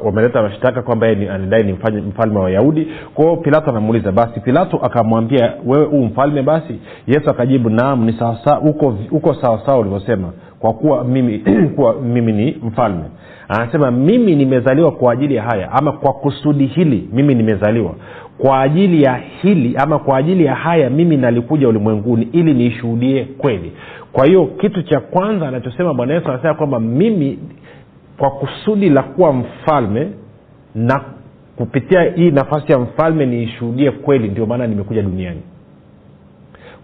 wameleta 0.03 0.41
mashtaka 0.41 0.81
kwamba 0.81 1.07
yeye 1.07 1.31
anadai 1.31 1.63
ni 1.63 1.73
mfalme 2.01 2.37
wa 2.37 2.43
wayahudi. 2.43 2.87
Kwa 3.13 3.25
hiyo 3.25 3.37
pilato 3.37 3.69
anamuuliza 3.71 4.11
basi 4.11 4.39
pilato 4.39 4.77
akamwambia 4.77 5.53
wewe 5.65 5.85
huu 5.85 6.03
mfalme 6.05 6.41
basi? 6.41 6.79
Yesu 7.07 7.29
akajibu 7.29 7.69
naam 7.69 8.05
ni 8.05 8.13
sawasawa 8.13 8.61
uko, 8.61 8.95
uko 9.11 9.33
sawasawa 9.33 9.79
ulivyosema 9.79 10.31
kwa 10.59 10.73
kuwa 10.73 11.03
mimi 11.03 11.39
kuwa 11.75 11.93
mimi 12.01 12.31
ni 12.33 12.57
mfalme. 12.63 13.03
Anasema 13.49 13.91
mimi 13.91 14.35
nimezaliwa 14.35 14.91
kwa 14.91 15.13
ajili 15.13 15.35
ya 15.35 15.43
haya 15.43 15.71
ama 15.71 15.91
kwa 15.91 16.13
kusudi 16.13 16.65
hili 16.65 17.09
mimi 17.13 17.35
nimezaliwa 17.35 17.91
kwa 18.41 18.61
ajili 18.61 19.03
ya 19.03 19.15
hili 19.41 19.75
ama 19.77 19.99
kwa 19.99 20.17
ajili 20.17 20.45
ya 20.45 20.55
haya 20.55 20.89
mimi 20.89 21.17
nalikuja 21.17 21.67
ulimwenguni 21.67 22.27
ili 22.31 22.53
niishuhudie 22.53 23.25
kweli. 23.25 23.71
Kwa 24.13 24.25
hiyo 24.25 24.45
kitu 24.45 24.83
cha 24.83 24.99
kwanza 24.99 25.47
anachosema 25.47 25.93
bwana 25.93 26.13
yesu 26.13 26.29
anasema 26.29 26.53
kwamba 26.53 26.79
mimi 26.79 27.39
kwa 28.17 28.31
kusudi 28.31 28.89
la 28.89 29.03
kuwa 29.03 29.33
mfalme 29.33 30.07
na 30.75 31.01
kupitia 31.55 32.01
hii 32.03 32.31
nafasi 32.31 32.71
ya 32.71 32.79
mfalme 32.79 33.25
niishuhudie 33.25 33.91
kweli 33.91 34.27
ndio 34.27 34.45
maana 34.45 34.67
nimekuja 34.67 35.01
duniani. 35.01 35.41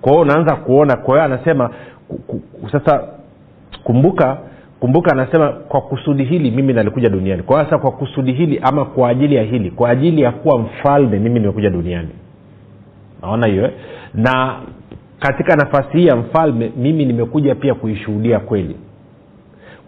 Kwa 0.01 0.12
hiyo 0.12 0.21
unaanza 0.21 0.55
kuona 0.55 0.95
kwa 0.97 1.13
hiyo 1.13 1.24
anasema 1.25 1.69
sasa 2.71 3.03
kumbuka 3.83 4.38
kumbuka 4.79 5.12
anasema 5.12 5.50
kwa 5.50 5.82
kusudi 5.82 6.24
hili 6.24 6.51
mimi 6.51 6.74
nalikuja 6.74 7.10
duniani. 7.10 7.44
Kwa 7.44 7.63
sasa 7.63 7.77
kwa 7.77 7.91
kusudi 7.91 8.34
hili 8.34 8.60
ama 8.63 8.86
kwa 8.86 9.10
ajili 9.10 9.36
ya 9.36 9.44
hili 9.44 9.72
kwa 9.72 9.89
ajili 9.89 10.22
ya 10.22 10.32
kuwa 10.32 10.60
mfalme 10.60 11.20
mimi 11.20 11.39
nimekuja 11.39 11.70
duniani. 11.70 12.10
Naona 13.22 13.48
hiyo 13.48 13.63
eh? 13.65 13.72
na 14.13 14.55
katika 15.20 15.55
nafasi 15.55 15.98
hii 15.98 16.05
ya 16.05 16.15
mfalme 16.15 16.72
mimi 16.77 17.05
nimekuja 17.05 17.55
pia 17.55 17.74
kuishuhudia 17.74 18.39
kweli. 18.39 18.75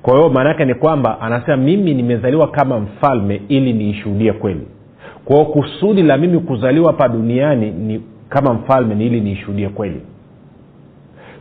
Kwa 0.02 0.16
hiyo 0.18 0.30
maana 0.30 0.50
yake 0.50 0.66
ni 0.66 0.76
kwamba 0.76 1.22
anasema 1.22 1.58
mimi 1.58 1.94
nimezaliwa 1.94 2.48
kama 2.48 2.80
mfalme 2.80 3.42
ili 3.48 3.74
niishuhudie 3.74 4.34
kweli. 4.34 4.68
Kwa 5.26 5.36
hiyo 5.36 5.48
kusudi 5.50 6.04
la 6.04 6.18
mimi 6.18 6.40
kuzaliwa 6.40 6.92
hapa 6.92 7.08
duniani 7.08 7.72
ni 7.72 8.02
kama 8.30 8.54
mfalme 8.54 8.96
ni 8.96 9.06
ili 9.06 9.22
niishuhudie 9.22 9.70
kweli 9.70 10.02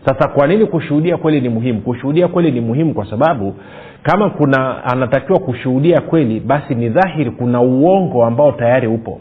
sasa 0.07 0.29
kwa 0.29 0.47
nini 0.47 0.67
kushuhudia 0.67 1.17
kweli 1.17 1.41
ni 1.41 1.49
muhimu? 1.49 1.81
Kushuhudia 1.81 2.29
kweli 2.29 2.51
ni 2.51 2.61
muhimu 2.61 2.95
kwa 2.95 3.11
sababu 3.11 3.55
kama 4.03 4.31
kuna 4.31 4.85
anatakiwa 4.85 5.39
kushuhudia 5.39 6.01
kweli 6.01 6.41
basi 6.41 6.75
ni 6.75 6.89
dhahiri 6.89 7.31
kuna 7.31 7.61
uongo 7.61 8.25
ambao 8.25 8.53
tayari 8.53 8.87
upo. 8.89 9.21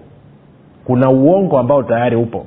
Kuna 0.85 1.09
uongo 1.09 1.59
ambao 1.59 1.83
tayari 1.83 2.15
upo. 2.15 2.45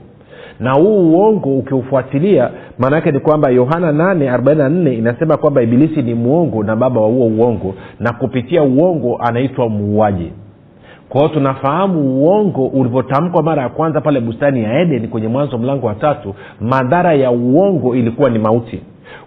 Na 0.61 0.73
huu 0.73 1.11
uongo 1.13 1.59
ukiufuatilia 1.59 2.51
maana 2.79 2.97
yake 2.97 3.13
ni 3.13 3.21
kwamba 3.21 3.51
yohana 3.51 3.93
844 3.93 4.93
inasema 4.99 5.37
kwamba 5.37 5.63
ibilisi 5.63 6.03
ni 6.03 6.15
mwongo 6.15 6.63
na 6.65 6.77
baba 6.77 7.01
wa 7.01 7.07
huo 7.09 7.27
uongo 7.27 7.75
na 8.01 8.13
kupitia 8.13 8.63
uongo 8.63 9.17
anaitwa 9.17 9.69
muuaji 9.69 10.33
kwa 11.09 11.29
tunafahamu 11.29 12.01
uongo 12.01 12.67
ulivyotamkwa 12.67 13.43
mara 13.43 13.63
ya 13.63 13.69
kwanza 13.69 14.01
pale 14.01 14.21
bustani 14.21 14.63
ya 14.63 14.81
eden 14.81 15.09
kwenye 15.09 15.29
mwanzo 15.29 15.59
mlango 15.59 15.87
wa 15.87 15.95
tatu 15.95 16.35
madhara 16.61 17.15
ya 17.15 17.31
uongo 17.31 17.97
ilikuwa 17.97 18.31
ni 18.31 18.39
mauti. 18.39 18.81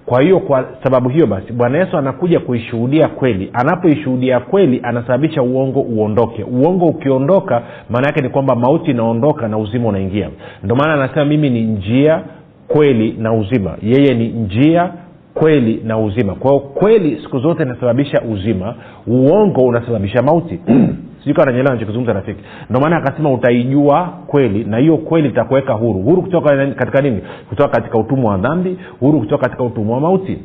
Kwa 0.05 0.21
hiyo 0.21 0.39
kwa 0.39 0.65
sababu 0.83 1.09
hiyo 1.09 1.27
basi 1.27 1.53
bwana 1.53 1.77
yesu 1.77 1.97
anakuja 1.97 2.39
kuishuhudia 2.39 3.07
kweli. 3.07 3.49
Anapoishuhudia 3.53 4.39
kweli 4.39 4.79
anasababisha 4.83 5.41
uongo 5.43 5.81
uondoke. 5.81 6.43
Uongo 6.43 6.85
ukiondoka 6.85 7.61
maana 7.89 8.07
yake 8.07 8.21
ni 8.21 8.29
kwamba 8.29 8.55
mauti 8.55 8.91
inaondoka 8.91 9.47
na 9.47 9.57
uzima 9.57 9.89
unaingia. 9.89 10.29
Ndio 10.63 10.75
maana 10.75 10.93
anasema 10.93 11.25
mimi 11.25 11.49
ni 11.49 11.61
njia 11.61 12.21
kweli 12.67 13.15
na 13.19 13.33
uzima. 13.33 13.77
Yeye 13.81 14.13
ni 14.13 14.27
njia 14.27 14.91
kweli 15.33 15.81
na 15.85 15.97
uzima. 15.97 16.35
Kwa 16.35 16.51
hiyo 16.51 16.59
kweli 16.63 17.19
siku 17.23 17.39
zote 17.39 17.63
inasababisha 17.63 18.21
uzima 18.21 18.75
uongo 19.07 19.61
unasababisha 19.61 20.21
mauti 20.21 20.59
sijui 21.23 21.33
kawa 21.33 21.51
nachokizungumza 21.51 22.13
rafiki. 22.13 22.43
Ndio 22.69 22.81
maana 22.81 22.97
akasema 22.97 23.31
utaijua 23.31 24.13
kweli 24.27 24.63
na 24.63 24.77
hiyo 24.77 24.97
kweli 24.97 25.29
itakuweka 25.29 25.73
huru. 25.73 25.99
Huru 26.01 26.21
kutoka 26.21 26.67
katika 26.67 27.01
nini? 27.01 27.21
Kutoka 27.49 27.69
katika 27.69 27.97
utumwa 27.97 28.31
wa 28.31 28.37
dhambi 28.37 28.77
huru 28.99 29.19
kutoka 29.19 29.43
katika 29.47 29.63
utumwa 29.63 29.95
wa 29.95 30.01
mauti 30.01 30.37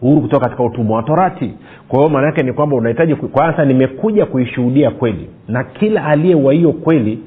huru 0.00 0.20
kutoka 0.20 0.44
katika 0.44 0.62
utumwa 0.64 0.96
wa 0.96 1.02
torati. 1.02 1.54
Kwa 1.88 1.98
hiyo 1.98 2.10
maana 2.10 2.26
yake 2.26 2.42
ni 2.42 2.52
kwamba 2.52 2.76
unahitaji 2.76 3.14
kwanza 3.14 3.64
nimekuja 3.64 4.26
kuishuhudia 4.26 4.90
kweli 4.90 5.30
na 5.48 5.64
kila 5.64 6.04
aliye 6.04 6.34
wa 6.34 6.52
hiyo 6.52 6.72
kweli 6.72 7.18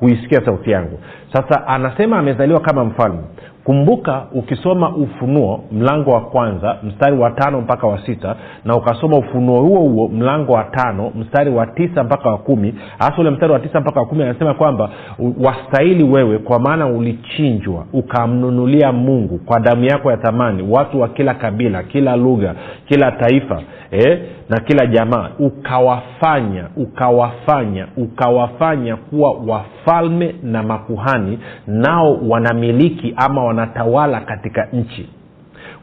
huisikia 0.00 0.44
sauti 0.44 0.70
yangu. 0.70 0.98
Sasa 1.32 1.66
anasema 1.66 2.18
amezaliwa 2.18 2.60
kama 2.60 2.84
mfalme 2.84 3.18
kumbuka 3.66 4.26
ukisoma 4.34 4.96
ufunuo 4.96 5.60
mlango 5.72 6.10
wa 6.10 6.20
kwanza 6.20 6.76
mstari 6.82 7.16
wa 7.18 7.30
tano 7.30 7.60
mpaka 7.60 7.86
wa 7.86 7.98
sita 8.06 8.36
na 8.64 8.76
ukasoma 8.76 9.16
ufunuo 9.18 9.60
huo 9.60 9.78
huo 9.80 10.08
mlango 10.08 10.52
wa 10.52 10.64
tano 10.64 11.12
mstari 11.14 11.50
wa 11.50 11.66
tisa 11.66 12.04
mpaka 12.04 12.30
wa 12.30 12.38
kumi 12.38 12.74
hasa 12.98 13.14
ule 13.18 13.30
mstari 13.30 13.52
wa 13.52 13.58
tisa 13.60 13.80
mpaka 13.80 14.00
wa 14.00 14.06
kumi 14.06 14.22
anasema 14.22 14.54
kwamba 14.54 14.90
wastahili 15.44 16.04
wewe 16.04 16.38
kwa 16.38 16.58
maana 16.58 16.86
ulichinjwa 16.86 17.86
ukamnunulia 17.92 18.92
mungu 18.92 19.38
kwa 19.38 19.60
damu 19.60 19.84
yako 19.84 20.10
ya 20.10 20.16
thamani 20.16 20.62
watu 20.70 21.00
wa 21.00 21.08
kila 21.08 21.34
kabila 21.34 21.82
kila 21.82 22.16
lugha 22.16 22.54
kila 22.88 23.12
taifa 23.12 23.62
eh, 23.90 24.18
na 24.48 24.60
kila 24.60 24.86
jamaa. 24.86 25.28
Ukawafanya 25.38 26.64
ukawafanya 26.76 27.86
ukawafanya 27.96 28.96
kuwa 28.96 29.30
wafalme 29.46 30.34
na 30.42 30.62
makuhani 30.62 31.38
nao 31.66 32.18
wanamiliki 32.28 33.14
ama 33.16 33.44
wanatawala 33.56 34.20
katika 34.20 34.68
nchi. 34.72 35.08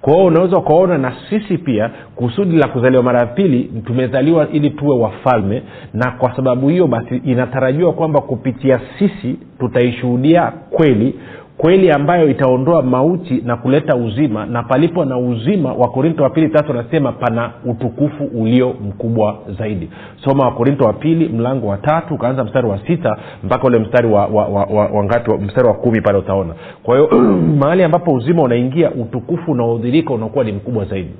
Kwa 0.02 0.14
hiyo 0.14 0.26
unaweza 0.26 0.58
ukaona 0.58 0.98
na 0.98 1.14
sisi 1.30 1.58
pia 1.58 1.90
kusudi 2.16 2.58
la 2.58 2.68
kuzaliwa 2.68 3.04
mara 3.04 3.20
ya 3.20 3.26
pili 3.26 3.64
tumezaliwa 3.86 4.50
ili 4.50 4.70
tuwe 4.70 4.98
wafalme 4.98 5.64
na 5.94 6.12
kwa 6.12 6.36
sababu 6.36 6.70
hiyo 6.70 6.88
basi 6.88 7.18
inatarajiwa 7.18 7.94
kwamba 7.94 8.22
kupitia 8.22 8.80
sisi 9.00 9.40
tutaishuhudia 9.60 10.52
kweli 10.70 11.20
kweli 11.64 11.92
ambayo 11.92 12.30
itaondoa 12.30 12.82
mauti 12.82 13.42
na 13.46 13.56
kuleta 13.58 13.96
uzima 13.96 14.46
na 14.46 14.64
palipo 14.64 15.06
na 15.06 15.18
uzima 15.18 15.74
wakorinto 15.74 16.24
wa 16.24 16.30
pili 16.30 16.50
tatu 16.50 16.72
anasema 16.72 17.12
pana 17.12 17.52
utukufu 17.66 18.24
ulio 18.24 18.74
mkubwa 18.88 19.38
zaidi. 19.60 19.90
Soma 20.24 20.46
wakorinto 20.46 20.86
wa 20.86 20.94
pili 20.94 21.30
mlango 21.30 21.68
wa 21.68 21.78
tatu 21.78 22.14
ukaanza 22.16 22.44
mstari 22.44 22.68
wa 22.68 22.80
sita 22.88 23.18
mpaka 23.44 23.68
ule 23.68 23.80
mstari 23.80 24.08
wa, 24.08 24.26
wa, 24.26 24.48
wa, 24.48 24.64
wa, 24.66 24.86
wa 24.88 25.04
ngati 25.04 25.32
mstari 25.32 25.68
wa 25.68 25.74
kumi 25.74 26.02
pale 26.02 26.18
utaona. 26.18 26.54
Kwa 26.84 26.96
hiyo 26.98 27.10
mahali 27.60 27.84
ambapo 27.84 28.14
uzima 28.14 28.42
unaingia 28.44 28.92
utukufu 28.92 29.52
unaodhirika 29.52 30.14
unakuwa 30.14 30.44
ni 30.44 30.52
mkubwa 30.52 30.86
zaidi. 30.86 31.12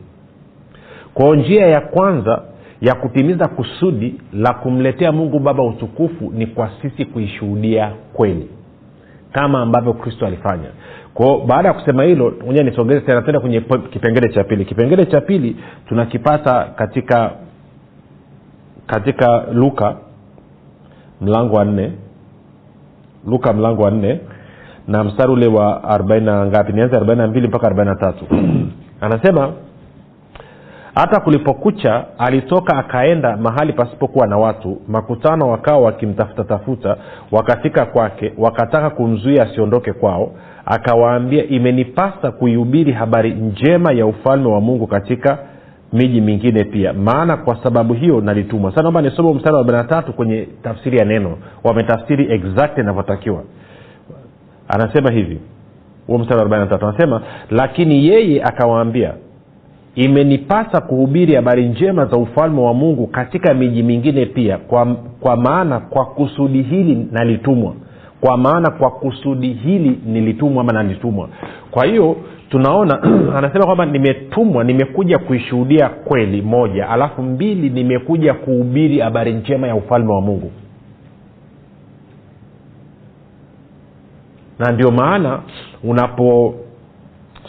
Kwao 1.14 1.36
njia 1.36 1.66
ya 1.68 1.82
kwanza 1.82 2.42
ya 2.82 2.96
kutimiza 2.96 3.48
kusudi 3.48 4.16
la 4.34 4.54
kumletea 4.54 5.12
mungu 5.12 5.40
baba 5.40 5.64
utukufu 5.64 6.32
ni 6.36 6.48
kwa 6.48 6.70
sisi 6.82 7.06
kuishuhudia 7.06 7.92
kweli 8.14 8.48
kama 9.34 9.62
ambavyo 9.62 9.94
kristo 9.94 10.26
alifanya. 10.26 10.70
Kwao 11.14 11.40
baada 11.40 11.68
ya 11.68 11.74
kusema 11.74 12.04
hilo 12.04 12.34
moja 12.46 12.64
nisogeze 12.64 13.02
tena 13.02 13.22
tena 13.22 13.40
kwenye 13.40 13.62
kipengele 13.92 14.30
cha 14.34 14.44
pili. 14.44 14.66
Kipengele 14.66 15.06
cha 15.06 15.22
pili 15.22 15.56
tunakipata 15.88 16.64
katika 16.66 17.32
katika 18.88 19.46
luka 19.54 19.96
mlango 21.22 21.56
wa 21.56 21.66
nne. 21.66 21.92
Luka 23.28 23.54
mlango 23.54 23.84
wa 23.84 23.92
nne 23.92 24.20
na 24.88 25.04
mstari 25.04 25.32
ule 25.32 25.48
wa 25.48 25.84
arobaini 25.84 26.26
na 26.26 26.46
ngapi? 26.46 26.74
Nianze 26.74 26.96
arobaini 26.96 27.22
na 27.22 27.28
mbili 27.28 27.48
mpaka 27.48 27.66
arobaini 27.68 27.90
na 27.92 27.96
tatu. 27.96 28.26
Anasema 29.02 29.54
hata 30.96 31.20
kulipokucha 31.20 32.06
alitoka 32.18 32.78
akaenda 32.78 33.38
mahali 33.38 33.74
pasipokuwa 33.74 34.28
na 34.28 34.38
watu. 34.38 34.82
Makutano 34.88 35.50
wakawa 35.50 35.80
wakimtafutatafuta 35.80 36.98
wakafika 37.32 37.86
kwake 37.86 38.34
wakataka 38.38 38.90
kumzuia 38.90 39.44
asiondoke 39.44 39.94
kwao. 39.94 40.32
Akawaambia 40.66 41.46
imenipasa 41.48 42.32
kuihubiri 42.32 42.92
habari 42.92 43.34
njema 43.34 43.92
ya 43.94 44.06
ufalme 44.06 44.48
wa 44.48 44.62
mungu 44.62 44.88
katika 44.88 45.38
miji 45.94 46.22
mingine 46.22 46.64
pia. 46.64 46.94
Maana 46.94 47.38
kwa 47.38 47.64
sababu 47.64 47.94
hiyo 47.94 48.22
nalitumwa. 48.22 48.72
Sasa 48.72 48.82
naomba 48.82 49.02
nisome 49.02 49.34
mstari 49.34 49.56
wa 49.56 49.62
arobaini 49.62 49.88
tatu 49.90 50.14
kwenye 50.14 50.48
tafsiri 50.64 50.98
ya 50.98 51.06
neno. 51.06 51.38
Wametafsiri 51.64 52.32
exactly 52.34 52.84
inavyotakiwa. 52.84 53.44
Anasema 54.68 55.12
hivi 55.12 55.40
huo 56.08 56.18
mstari 56.18 56.36
wa 56.36 56.42
arobaini 56.42 56.66
na 56.66 56.72
tatu. 56.72 56.88
Anasema 56.88 57.22
lakini 57.52 58.08
yeye 58.08 58.44
akawaambia 58.44 59.14
imenipasa 59.96 60.82
kuhubiri 60.82 61.36
habari 61.36 61.66
njema 61.70 62.06
za 62.06 62.18
ufalme 62.18 62.62
wa 62.62 62.74
mungu 62.74 63.08
katika 63.08 63.54
miji 63.54 63.84
mingine 63.84 64.26
pia 64.26 64.58
kwa, 64.58 64.86
kwa 65.20 65.38
maana 65.38 65.80
kwa 65.80 66.06
kusudi 66.06 66.62
hili 66.62 67.08
nalitumwa. 67.12 67.74
Kwa 68.22 68.38
maana 68.38 68.72
kwa 68.72 68.92
kusudi 68.92 69.54
hili 69.54 70.00
nilitumwa 70.06 70.62
ama 70.64 70.74
nalitumwa. 70.74 71.30
Kwa 71.72 71.86
hiyo 71.86 72.16
tunaona 72.50 73.04
anasema 73.38 73.66
kwamba 73.66 73.86
nimetumwa 73.86 74.64
nimekuja 74.64 75.18
kuishuhudia 75.20 75.90
kweli 75.90 76.42
moja 76.42 76.90
alafu 76.90 77.22
mbili 77.24 77.70
nimekuja 77.70 78.34
kuhubiri 78.34 79.00
habari 79.00 79.34
njema 79.34 79.68
ya 79.68 79.76
ufalme 79.76 80.14
wa 80.14 80.22
mungu. 80.22 80.52
Na 84.60 84.72
ndio 84.72 84.92
maana 84.92 85.40
unapo 85.84 86.56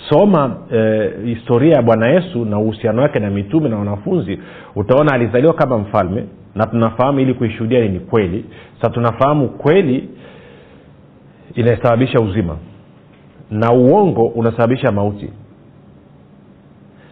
soma 0.09 0.57
eh, 0.73 1.13
historia 1.25 1.75
ya 1.77 1.83
bwana 1.83 2.07
yesu 2.09 2.45
na 2.45 2.59
uhusiano 2.59 3.03
wake 3.03 3.19
na 3.19 3.31
mitume 3.31 3.69
na 3.69 3.79
wanafunzi 3.79 4.39
utaona 4.77 5.13
alizaliwa 5.15 5.55
kama 5.55 5.79
mfalme 5.79 6.25
na 6.55 6.67
tunafahamu 6.67 7.21
ili 7.21 7.35
kuishuhudia 7.35 7.89
ni 7.89 8.01
kweli. 8.01 8.45
Sa 8.83 8.91
tunafahamu 8.91 9.49
kweli 9.49 10.09
inasababisha 11.55 12.21
uzima 12.21 12.57
na 13.51 13.73
uongo 13.73 14.27
unasababisha 14.27 14.93
mauti. 14.93 15.31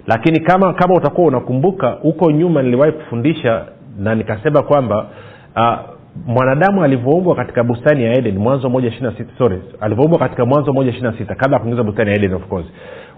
Lakini 0.07 0.41
kama 0.41 0.73
kama 0.75 0.95
utakuwa 0.95 1.27
unakumbuka 1.29 1.91
huko 1.91 2.31
nyuma 2.31 2.63
niliwahi 2.63 2.93
kufundisha 2.93 3.65
na 3.99 4.15
nikasema 4.15 4.63
kwamba 4.63 5.07
uh, 5.57 5.92
mwanadamu 6.27 6.85
alivyoumbwa 6.85 7.35
katika 7.37 7.65
bustani 7.65 8.05
ya 8.05 8.13
eden 8.19 8.39
mwanzo 8.39 8.69
moja 8.71 8.93
alivyoumbwa 9.81 10.19
katika 10.19 10.45
mwanzo 10.47 10.73
moja 10.73 10.91
ishirina 10.91 11.19
sita 11.19 11.35
kabla 11.35 11.57
ya 11.57 11.61
kuingiza 11.63 11.83
bustani 11.83 12.11
ya 12.11 12.17
eden 12.17 12.35
of 12.35 12.47
course 12.47 12.67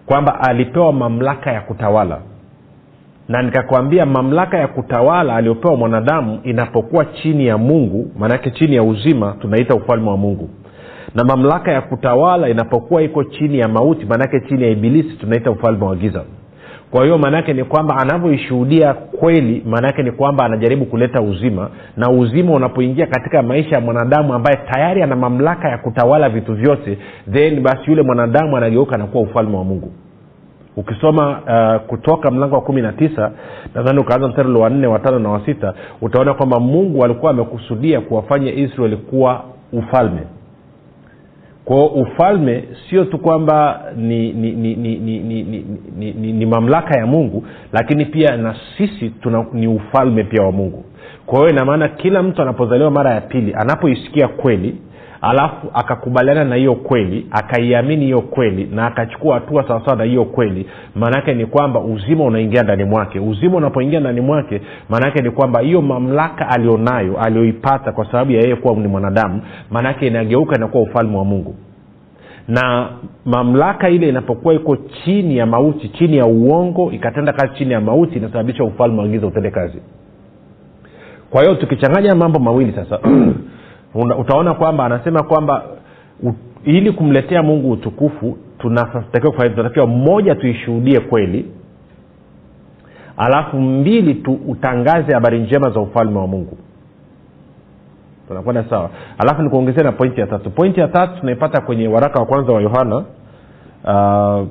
kwamba 0.07 0.40
alipewa 0.40 0.92
mamlaka 0.92 1.52
ya 1.52 1.61
kutawala. 1.61 2.18
Na 3.28 3.42
nikakwambia 3.42 4.07
mamlaka 4.07 4.59
ya 4.59 4.68
kutawala 4.68 5.37
aliyopewa 5.37 5.76
mwanadamu 5.76 6.40
inapokuwa 6.42 7.04
chini 7.04 7.46
ya 7.46 7.59
mungu 7.59 8.11
maanake 8.18 8.50
chini 8.50 8.76
ya 8.76 8.83
uzima 8.83 9.37
tunaita 9.40 9.74
ufalme 9.74 10.11
wa 10.11 10.16
mungu. 10.16 10.50
Na 11.14 11.24
mamlaka 11.24 11.72
ya 11.72 11.80
kutawala 11.83 12.48
inapokuwa 12.48 13.02
iko 13.02 13.24
chini 13.24 13.59
ya 13.59 13.68
mauti 13.68 14.04
maanake 14.07 14.40
chini 14.40 14.62
ya 14.62 14.70
ibilisi 14.70 15.16
tunaita 15.16 15.50
ufalme 15.50 15.85
wa 15.85 15.96
giza 15.96 16.24
kwa 16.94 17.04
hiyo 17.04 17.18
maanaake 17.18 17.52
ni 17.52 17.64
kwamba 17.64 17.96
anavyoishuhudia 17.96 18.94
kweli 18.94 19.62
maanaake 19.66 20.02
ni 20.02 20.12
kwamba 20.12 20.44
anajaribu 20.44 20.85
kuleta 20.87 21.20
uzima 21.22 21.70
na 21.96 22.11
uzima 22.11 22.52
unapoingia 22.52 23.07
katika 23.07 23.42
maisha 23.42 23.74
ya 23.74 23.80
mwanadamu 23.80 24.35
ambaye 24.35 24.57
tayari 24.57 25.02
ana 25.02 25.16
mamlaka 25.16 25.68
ya 25.68 25.78
kutawala 25.78 26.28
vitu 26.28 26.54
vyote 26.54 26.98
then 27.33 27.61
basi 27.61 27.90
yule 27.90 28.02
mwanadamu 28.02 28.57
anageuka 28.57 28.96
na 28.96 29.07
kuwa 29.07 29.22
ufalme 29.22 29.57
wa 29.57 29.64
mungu. 29.64 29.92
Ukisoma 30.76 31.28
uh, 31.30 31.87
kutoka 31.87 32.30
mlango 32.30 32.54
wa 32.54 32.61
kumi 32.61 32.83
na 32.83 32.92
tisa 32.92 33.30
nadhani 33.74 33.98
ukaanza 33.98 34.28
mstari 34.28 34.52
wa 34.52 34.70
nne 34.70 34.87
watano 34.87 35.18
na 35.18 35.28
wa 35.28 35.40
sita 35.46 35.74
utaona 36.02 36.35
kwamba 36.35 36.61
mungu 36.61 37.04
alikuwa 37.04 37.30
amekusudia 37.30 38.00
kuwafanya 38.00 38.52
israeli 38.52 38.96
kuwa 38.96 39.42
ufalme 39.72 40.20
kwao 41.64 41.87
ufalme 41.87 42.64
sio 42.90 43.05
tu 43.05 43.18
kwamba 43.18 43.81
ni 43.96 44.33
ni 44.33 44.53
ni, 44.53 44.77
ni, 44.77 44.96
ni, 44.96 45.18
ni, 45.18 45.42
ni, 45.42 46.12
ni, 46.12 46.33
ni, 46.33 46.46
mamlaka 46.46 46.98
ya 46.98 47.07
mungu 47.07 47.44
lakini 47.72 48.05
pia 48.05 48.37
na 48.37 48.57
sisi 48.79 49.11
tuna, 49.11 49.46
ni 49.53 49.66
ufalme 49.68 50.24
pia 50.24 50.42
wa 50.42 50.53
mungu. 50.53 50.85
Kwa 51.27 51.38
hiyo 51.38 51.50
inamaana 51.50 51.88
kila 51.88 52.22
mtu 52.22 52.42
anapozaliwa 52.42 52.90
mara 52.90 53.14
ya 53.14 53.20
pili 53.20 53.55
anapoisikia 53.55 54.29
kweli 54.29 54.77
alafu 55.24 55.70
akakubaliana 55.74 56.44
na 56.44 56.56
hiyo 56.56 56.74
kweli 56.74 57.26
akaiamini 57.30 58.04
hiyo 58.04 58.20
kweli 58.20 58.68
na 58.72 58.87
akachukua 58.87 59.34
hatua 59.34 59.68
sawasawa 59.68 59.96
na 59.96 60.04
hiyo 60.04 60.24
kweli. 60.24 60.66
Maanaake 60.94 61.34
ni 61.34 61.46
kwamba 61.46 61.80
uzima 61.80 62.24
unaingia 62.24 62.62
ndani 62.62 62.84
mwake. 62.84 63.20
Uzima 63.20 63.56
unapoingia 63.56 64.00
ndani 64.00 64.20
mwake 64.20 64.60
maanaake 64.88 65.22
ni 65.22 65.30
kwamba 65.30 65.60
hiyo 65.60 65.82
mamlaka 65.82 66.48
alionayo 66.48 67.20
aliyoipata 67.20 67.92
kwa 67.92 68.04
sababu 68.06 68.32
ya 68.32 68.40
yeye 68.40 68.56
kuwa 68.56 68.74
ni 68.74 68.88
mwanadamu 68.88 69.40
maanaake 69.70 70.06
inageuka 70.06 70.56
inakuwa 70.56 70.82
ufalme 70.82 71.16
wa 71.16 71.24
mungu. 71.24 71.54
Na 72.48 72.88
mamlaka 73.24 73.88
ile 73.90 74.08
inapokuwa 74.08 74.54
iko 74.54 74.76
chini 74.76 75.37
ya 75.37 75.46
mauti 75.46 75.88
chini 75.88 76.16
ya 76.16 76.26
uongo 76.26 76.92
ikatenda 76.92 77.32
kazi 77.32 77.54
chini 77.58 77.72
ya 77.72 77.80
mauti 77.80 78.16
inasababisha 78.18 78.64
ufalme 78.64 79.00
wa 79.00 79.08
giza 79.08 79.26
utende 79.26 79.50
kazi. 79.50 79.78
Kwa 81.30 81.42
hiyo 81.42 81.54
tukichanganya 81.54 82.14
mambo 82.14 82.38
mawili 82.38 82.72
sasa 82.72 82.98
utaona 83.94 84.54
kwamba 84.54 84.85
anasema 84.85 85.22
kwamba 85.22 85.62
ili 86.64 86.92
kumletea 86.92 87.42
mungu 87.42 87.70
utukufu 87.70 88.38
tunatakiwa 88.59 89.33
kufanya 89.33 89.50
tunatakiwa 89.54 89.87
moja 89.87 90.35
tuishuhudie 90.35 91.00
kweli 91.00 91.52
alafu 93.16 93.57
mbili 93.61 94.14
tu 94.14 94.38
utangaze 94.48 95.14
habari 95.14 95.40
njema 95.40 95.70
za 95.70 95.80
ufalme 95.80 96.18
wa 96.18 96.26
mungu. 96.26 96.57
Tunakwenda 98.28 98.64
sawa. 98.70 98.90
Alafu 99.18 99.42
nikuongezea 99.42 99.85
na 99.85 99.92
pointi 99.92 100.20
ya 100.20 100.26
tatu. 100.26 100.50
Pointi 100.50 100.80
ya 100.80 100.88
tatu 100.88 101.20
tunaipata 101.20 101.61
kwenye 101.61 101.88
waraka 101.88 102.20
wa 102.20 102.26
kwanza 102.26 102.52
wa 102.52 102.62
yohana 102.62 102.96
uh, 103.85 104.46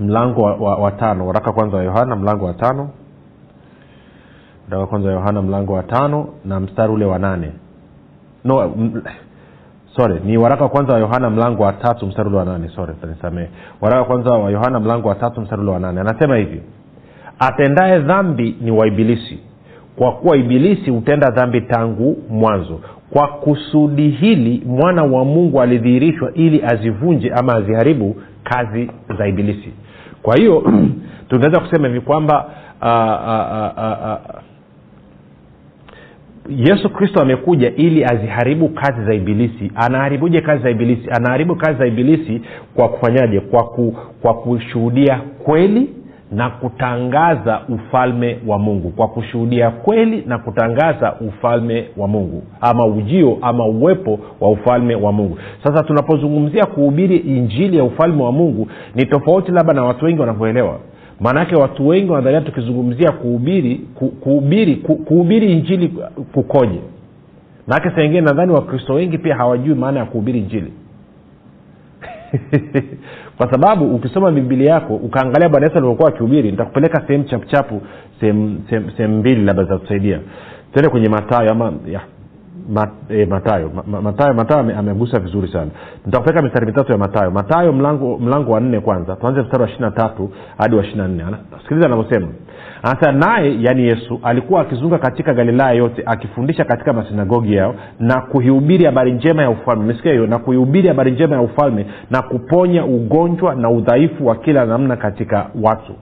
mlango 0.00 0.42
wa, 0.42 0.54
wa, 0.54 0.76
wa 0.76 0.90
tano. 0.92 1.26
Waraka 1.26 1.46
wa 1.46 1.52
kwanza 1.52 1.76
wa 1.76 1.82
yohana 1.84 2.16
mlango 2.16 2.44
wa 2.46 2.54
tano. 2.54 2.90
Waraka 4.64 4.78
wa 4.80 4.86
kwanza 4.86 5.08
wa 5.08 5.14
yohana 5.14 5.42
mlango 5.42 5.72
wa 5.72 5.82
tano 5.82 6.28
na 6.44 6.60
mstari 6.60 6.92
ule 6.92 7.04
wa 7.04 7.18
nane 7.18 7.52
no 8.44 8.62
m- 8.76 9.02
sorry 9.96 10.20
ni 10.24 10.38
waraka 10.38 10.62
wa 10.62 10.68
kwanza 10.70 10.92
wa 10.92 10.98
yohana 10.98 11.30
mlango 11.30 11.62
wa 11.62 11.72
tatu 11.72 12.06
mstari 12.06 12.28
ule 12.28 12.38
wa 12.38 12.44
nane. 12.44 12.68
Sorry 12.76 12.94
tanisamehe 13.00 13.48
waraka 13.80 14.00
wa 14.00 14.06
kwanza 14.06 14.30
wa 14.30 14.50
yohana 14.50 14.80
mlango 14.80 15.08
wa 15.08 15.14
tatu 15.14 15.40
mstari 15.40 15.62
ule 15.62 15.70
wa 15.70 15.80
nane. 15.80 16.00
Anasema 16.00 16.36
hivi 16.36 16.62
atendaye 17.38 17.98
dhambi 17.98 18.56
ni 18.60 18.70
waibilisi 18.70 19.38
kwa 19.96 20.12
kuwa 20.12 20.36
ibilisi 20.36 20.90
hutenda 20.90 21.30
dhambi 21.30 21.60
tangu 21.60 22.16
mwanzo. 22.30 22.80
Kwa 23.10 23.28
kusudi 23.28 24.08
hili 24.08 24.62
mwana 24.66 25.02
wa 25.02 25.24
mungu 25.24 25.60
alidhihirishwa 25.60 26.32
ili 26.34 26.62
azivunje 26.64 27.30
ama 27.32 27.54
aziharibu 27.54 28.16
kazi 28.44 28.90
za 29.18 29.26
ibilisi. 29.26 29.72
Kwa 30.22 30.36
hiyo 30.36 30.62
tunaweza 31.28 31.60
kusema 31.60 31.88
hivi 31.88 32.00
kwamba 32.00 32.44
uh, 32.82 32.88
uh, 32.88 33.84
uh, 33.84 34.34
uh, 34.34 34.49
yesu 36.48 36.90
kristo 36.90 37.20
amekuja 37.22 37.70
ili 37.76 38.04
aziharibu 38.04 38.68
kazi 38.68 39.04
za 39.04 39.14
ibilisi. 39.14 39.72
Anaharibuje 39.74 40.40
kazi 40.40 40.62
za 40.62 40.70
ibilisi? 40.70 41.10
Anaharibu 41.10 41.56
kazi 41.56 41.78
za 41.78 41.86
ibilisi 41.86 42.40
kwa 42.74 42.88
kufanyaje? 42.88 43.40
Kwa, 43.40 43.64
ku, 43.64 43.96
kwa 44.22 44.34
kushuhudia 44.34 45.20
kweli 45.44 45.90
na 46.32 46.50
kutangaza 46.50 47.60
ufalme 47.68 48.38
wa 48.46 48.58
mungu. 48.58 48.90
Kwa 48.90 49.08
kushuhudia 49.08 49.70
kweli 49.70 50.24
na 50.26 50.38
kutangaza 50.38 51.14
ufalme 51.28 51.84
wa 51.96 52.08
mungu. 52.08 52.42
Ama 52.60 52.86
ujio 52.86 53.38
ama 53.42 53.66
uwepo 53.66 54.18
wa 54.40 54.50
ufalme 54.50 54.94
wa 54.94 55.12
mungu. 55.12 55.38
Sasa 55.64 55.82
tunapozungumzia 55.84 56.66
kuhubiri 56.66 57.16
injili 57.16 57.76
ya 57.76 57.84
ufalme 57.84 58.22
wa 58.22 58.32
mungu 58.32 58.68
ni 58.94 59.06
tofauti 59.06 59.52
labda 59.52 59.72
na 59.74 59.84
watu 59.84 60.04
wengi 60.04 60.20
wanavyoelewa 60.20 60.78
maanake 61.20 61.56
watu 61.56 61.88
wengi 61.88 62.10
wanadhania 62.10 62.40
tukizungumzia 62.40 63.12
kuhubiri 63.12 63.80
ku- 63.94 64.08
kuhubiri 64.10 64.76
ku- 64.76 64.96
kuhubiri 64.96 65.52
injili 65.52 65.94
kukoje. 66.32 66.80
Maanake 67.66 67.90
saingine 67.96 68.20
nadhani 68.20 68.52
wakristo 68.52 68.94
wengi 68.94 69.18
pia 69.18 69.36
hawajui 69.36 69.74
maana 69.74 70.00
ya 70.00 70.06
kuhubiri 70.06 70.38
injili. 70.38 70.72
Kwa 73.36 73.50
sababu 73.52 73.94
ukisoma 73.94 74.30
bibilia 74.32 74.70
yako 74.70 74.94
ukaangalia 74.96 75.48
bwana 75.48 75.66
yesu 75.66 75.78
alivyokuwa 75.78 76.08
akihubiri 76.08 76.50
nitakupeleka 76.50 77.02
sehemu 77.06 77.24
chapuchapu 77.24 77.80
sehemu 78.96 79.18
mbili 79.18 79.44
labda 79.44 79.62
zitatusaidia. 79.62 80.20
Tuende 80.72 80.90
kwenye 80.90 81.08
matayo 81.08 81.50
ama 81.50 81.72
ya, 81.86 82.00
ma, 82.70 82.88
e, 83.08 83.26
matayo 83.26 83.70
ma, 83.74 83.82
ma- 83.86 84.02
matayo 84.02 84.34
matayo 84.34 84.78
amegusa 84.78 85.18
vizuri 85.20 85.48
sana. 85.52 85.70
Nitakupeleka 86.06 86.42
mistari 86.42 86.66
mitatu 86.66 86.92
ya 86.92 86.98
matayo 86.98 87.30
matayo 87.30 87.72
mlango 87.72 88.18
mlango 88.18 88.52
wa 88.52 88.60
nne 88.60 88.80
kwanza. 88.80 89.16
Tuanze 89.16 89.42
mstari 89.42 89.62
wa 89.62 89.68
ishiri 89.68 89.84
na 89.84 89.90
tatu 89.90 90.30
hadi 90.58 90.76
wa 90.76 90.82
ishiri 90.82 90.98
na 90.98 91.08
nne. 91.08 91.24
Sikiliza 91.62 91.86
anavyosema. 91.86 92.28
Anasema 92.82 93.12
naye 93.12 93.56
yaani 93.62 93.82
yesu 93.82 94.20
alikuwa 94.22 94.60
akizunga 94.60 94.98
katika 94.98 95.34
galilaya 95.34 95.72
yote 95.72 96.02
akifundisha 96.06 96.64
katika 96.64 96.92
masinagogi 96.92 97.54
yao 97.54 97.74
na 97.98 98.20
kuihubiri 98.20 98.84
habari 98.84 99.12
njema 99.12 99.42
ya 99.42 99.50
ufalme. 99.50 99.84
Umesikia 99.84 100.12
hiyo? 100.12 100.26
Na 100.26 100.38
kuihubiri 100.38 100.88
habari 100.88 101.10
njema 101.10 101.36
ya 101.36 101.42
ufalme 101.42 101.86
na 102.10 102.22
kuponya 102.22 102.84
ugonjwa 102.84 103.54
na 103.54 103.70
udhaifu 103.70 104.26
wa 104.26 104.36
kila 104.36 104.64
namna 104.66 104.96
katika 104.96 105.50
watu 105.62 105.92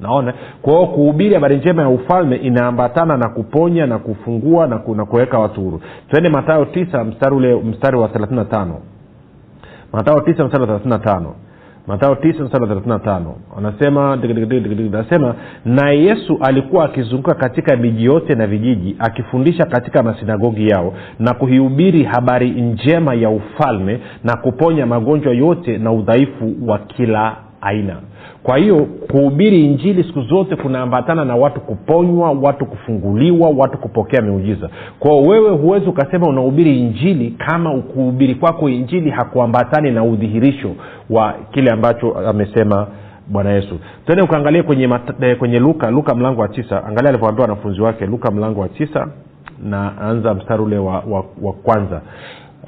naona? 0.00 0.34
Kwa 0.62 0.86
kuhubiri 0.86 1.34
habari 1.34 1.56
njema 1.56 1.82
ya 1.82 1.88
ufalme 1.88 2.36
inaambatana 2.36 3.16
na 3.16 3.28
kuponya 3.28 3.86
na 3.86 3.98
kufungua 3.98 4.66
na, 4.66 4.78
ku, 4.78 4.94
na 4.94 5.04
kuweka 5.04 5.38
watu 5.38 5.60
huru. 5.60 5.80
Twende 6.10 6.28
matayo 6.28 6.64
tisa 6.64 7.04
mstari 7.04 7.34
ule 7.36 7.54
mstari 7.54 7.96
wa 7.96 8.08
thelathini 8.08 8.38
na 8.38 8.44
tano. 8.44 8.80
Matayo 9.92 10.20
tisa 10.20 10.44
mstari 10.44 10.60
wa 10.62 10.66
thelathini 10.66 10.92
na 10.92 10.98
tano. 10.98 11.34
Matayo 11.86 12.16
anasema 13.58 14.12
anasema 14.92 15.34
naye 15.64 16.04
yesu 16.04 16.38
alikuwa 16.40 16.84
akizunguka 16.84 17.34
katika 17.34 17.76
miji 17.76 18.04
yote 18.04 18.34
na 18.34 18.46
vijiji 18.46 18.96
akifundisha 18.98 19.64
katika 19.66 20.02
masinagogi 20.02 20.68
yao 20.68 20.94
na 21.18 21.34
kuihubiri 21.34 22.04
habari 22.04 22.50
njema 22.50 23.14
ya 23.14 23.30
ufalme 23.30 24.00
na 24.24 24.36
kuponya 24.36 24.86
magonjwa 24.86 25.32
yote 25.32 25.78
na 25.78 25.92
udhaifu 25.92 26.54
wa 26.66 26.78
kila 26.78 27.36
aina 27.60 27.96
kwa 28.48 28.58
hiyo 28.58 28.86
kuhubiri 29.10 29.64
injili 29.64 30.04
siku 30.04 30.20
zote 30.22 30.56
kunaambatana 30.56 31.24
na 31.24 31.36
watu 31.36 31.60
kuponywa 31.60 32.30
watu 32.32 32.66
kufunguliwa 32.66 33.50
watu 33.50 33.78
kupokea 33.78 34.22
miujiza. 34.22 34.70
Kwao 34.98 35.22
wewe 35.22 35.50
huwezi 35.50 35.86
ukasema 35.86 36.26
unahubiri 36.28 36.80
injili 36.80 37.30
kama 37.30 37.70
kuhubiri 37.82 38.34
kwako 38.34 38.68
injili 38.68 39.10
hakuambatani 39.10 39.90
na 39.90 40.04
udhihirisho 40.04 40.70
wa 41.10 41.34
kile 41.50 41.70
ambacho 41.70 42.18
amesema 42.28 42.86
bwana 43.26 43.50
yesu. 43.50 43.78
Tende 44.06 44.22
ukaangalia 44.22 44.62
kwenye, 44.62 44.88
eh, 45.20 45.38
kwenye 45.38 45.58
luka 45.58 45.90
luka 45.90 46.14
mlango 46.14 46.40
wa 46.40 46.48
tisa. 46.48 46.84
Angalia 46.84 47.08
alivyoambia 47.10 47.42
wanafunzi 47.42 47.80
wake 47.80 48.06
luka 48.06 48.30
mlango 48.30 48.60
wa 48.60 48.68
tisa 48.68 49.08
na 49.64 49.98
anza 50.00 50.34
mstari 50.34 50.62
ule 50.62 50.78
wa, 50.78 50.92
wa, 50.92 51.24
wa 51.42 51.52
kwanza 51.52 52.00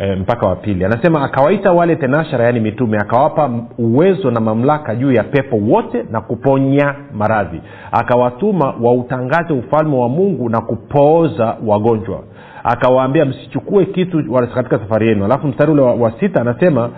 e, 0.00 0.16
mpaka 0.16 0.46
wa 0.46 0.56
pili. 0.56 0.84
Anasema 0.84 1.22
akawaita 1.24 1.72
wale 1.72 1.96
tenashara 1.96 2.44
yaani 2.44 2.60
mitume 2.60 2.98
akawapa 2.98 3.50
uwezo 3.78 4.30
na 4.30 4.40
mamlaka 4.40 4.94
juu 4.94 5.12
ya 5.12 5.24
pepo 5.24 5.56
wote 5.56 6.04
na 6.10 6.20
kuponya 6.20 6.94
maradhi. 7.14 7.60
Akawatuma 7.92 8.74
wautangaze 8.82 9.52
ufalme 9.52 9.96
wa 9.96 10.08
mungu 10.08 10.48
na 10.48 10.60
kupooza 10.60 11.56
wagonjwa. 11.66 12.22
Akawaambia 12.64 13.24
msichukue 13.24 13.84
kitu 13.84 14.24
katika 14.54 14.78
safari 14.78 15.08
yenu. 15.08 15.24
Alafu 15.24 15.46
mstari 15.46 15.72
ule 15.72 15.82
wa, 15.82 15.94
wa 15.94 16.12
sita 16.20 16.40
anasema 16.40 16.90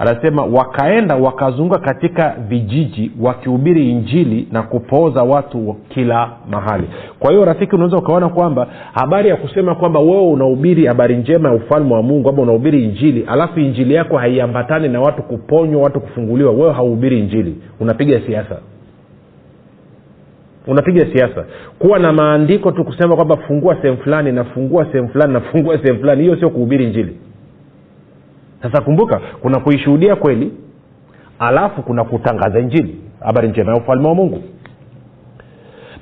anasema 0.00 0.44
wakaenda 0.44 1.16
wakazunguka 1.16 1.80
katika 1.80 2.36
vijiji 2.48 3.12
wakihubiri 3.20 3.90
injili 3.90 4.48
na 4.52 4.62
kupooza 4.62 5.22
watu 5.22 5.76
kila 5.88 6.30
mahali. 6.50 6.88
Kwa 7.18 7.30
hiyo 7.30 7.44
rafiki 7.44 7.74
unaweza 7.74 7.96
ukaona 7.96 8.28
kwamba 8.28 8.66
habari 8.92 9.28
ya 9.28 9.36
kusema 9.36 9.74
kwamba 9.74 10.00
wewe 10.00 10.26
unahubiri 10.26 10.86
habari 10.86 11.16
njema 11.16 11.48
ya 11.48 11.54
ufalme 11.54 11.94
wa 11.94 12.02
mungu 12.02 12.28
ama 12.28 12.42
unahubiri 12.42 12.84
injili 12.84 13.24
alafu 13.28 13.60
injili 13.60 13.94
yako 13.94 14.18
haiambatani 14.18 14.88
na 14.88 15.00
watu 15.00 15.22
kuponywa 15.22 15.82
watu 15.82 16.00
kufunguliwa 16.00 16.52
wewe 16.52 16.72
hauhubiri 16.72 17.18
injili. 17.18 17.56
Unapiga 17.80 18.20
siasa. 18.26 18.56
Unapiga 20.66 21.06
siasa. 21.12 21.44
Kuwa 21.78 21.98
na 21.98 22.12
maandiko 22.12 22.72
tu 22.72 22.84
kusema 22.84 23.16
kwamba 23.16 23.36
fungua 23.36 23.76
sehemu 23.82 23.98
fulani 23.98 24.32
nafungua 24.32 24.84
sehemu 24.84 25.08
fulani 25.08 25.32
nafungua 25.32 25.78
sehemu 25.78 25.98
fulani 26.00 26.22
hiyo 26.22 26.36
sio 26.36 26.50
kuhubiri 26.50 26.84
injili 26.84 27.16
sasa 28.62 28.80
kumbuka 28.80 29.20
kuna 29.42 29.60
kuishuhudia 29.60 30.16
kweli 30.16 30.52
alafu 31.38 31.82
kuna 31.82 32.04
kutangaza 32.04 32.60
injili. 32.60 32.96
Habari 33.20 33.48
njema 33.48 33.72
ya 33.72 33.78
ufalme 33.78 34.08
wa 34.08 34.14
mungu. 34.14 34.42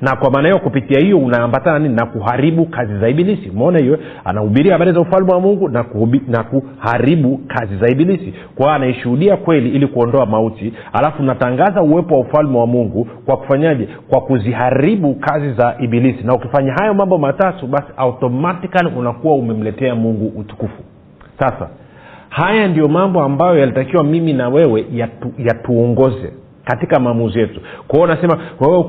Na 0.03 0.17
kwa 0.17 0.31
maana 0.31 0.49
hiyo 0.49 0.61
kupitia 0.61 1.01
hiyo 1.01 1.19
unaambatana 1.19 1.79
nini? 1.79 1.95
Na 1.95 2.07
kuharibu 2.07 2.67
kazi 2.67 2.99
za 2.99 3.09
ibilisi. 3.09 3.51
Umeona 3.51 3.79
hiyo? 3.79 3.99
Anahubiri 4.25 4.71
habari 4.71 4.93
za 4.93 5.01
ufalme 5.01 5.33
wa 5.33 5.41
mungu 5.41 5.69
na, 5.69 5.83
kuhubi, 5.83 6.23
na 6.29 6.43
kuharibu 6.45 7.41
kazi 7.49 7.77
za 7.77 7.89
ibilisi. 7.89 8.35
Kwao 8.57 8.71
anaishuhudia 8.71 9.37
kweli 9.37 9.71
ili 9.71 9.87
kuondoa 9.87 10.27
mauti. 10.27 10.73
Alafu 10.93 11.23
natangaza 11.23 11.83
uwepo 11.83 12.15
wa 12.15 12.21
ufalme 12.21 12.59
wa 12.59 12.67
mungu 12.67 13.05
kwa 13.27 13.37
kufanyaje? 13.37 13.89
Kwa 14.09 14.21
kuziharibu 14.21 15.15
kazi 15.15 15.53
za 15.53 15.77
ibilisi. 15.81 16.25
Na 16.25 16.35
ukifanya 16.35 16.73
hayo 16.81 16.95
mambo 16.95 17.19
matatu 17.19 17.67
basi 17.67 17.87
automatikali 17.97 18.91
unakuwa 18.97 19.35
umemletea 19.35 19.95
mungu 19.95 20.41
utukufu. 20.41 20.83
Sasa 21.39 21.69
haya 22.29 22.69
ndio 22.69 22.89
mambo 22.89 23.23
ambayo 23.23 23.59
yalitakiwa 23.59 24.05
mimi 24.05 24.33
na 24.33 24.49
wewe 24.49 24.87
yatu, 24.93 25.33
yatuongoze 25.39 26.33
katika 26.69 27.01
maamuzi 27.01 27.39
yetu. 27.39 27.61
Kwao 27.89 28.07
nasema 28.07 28.39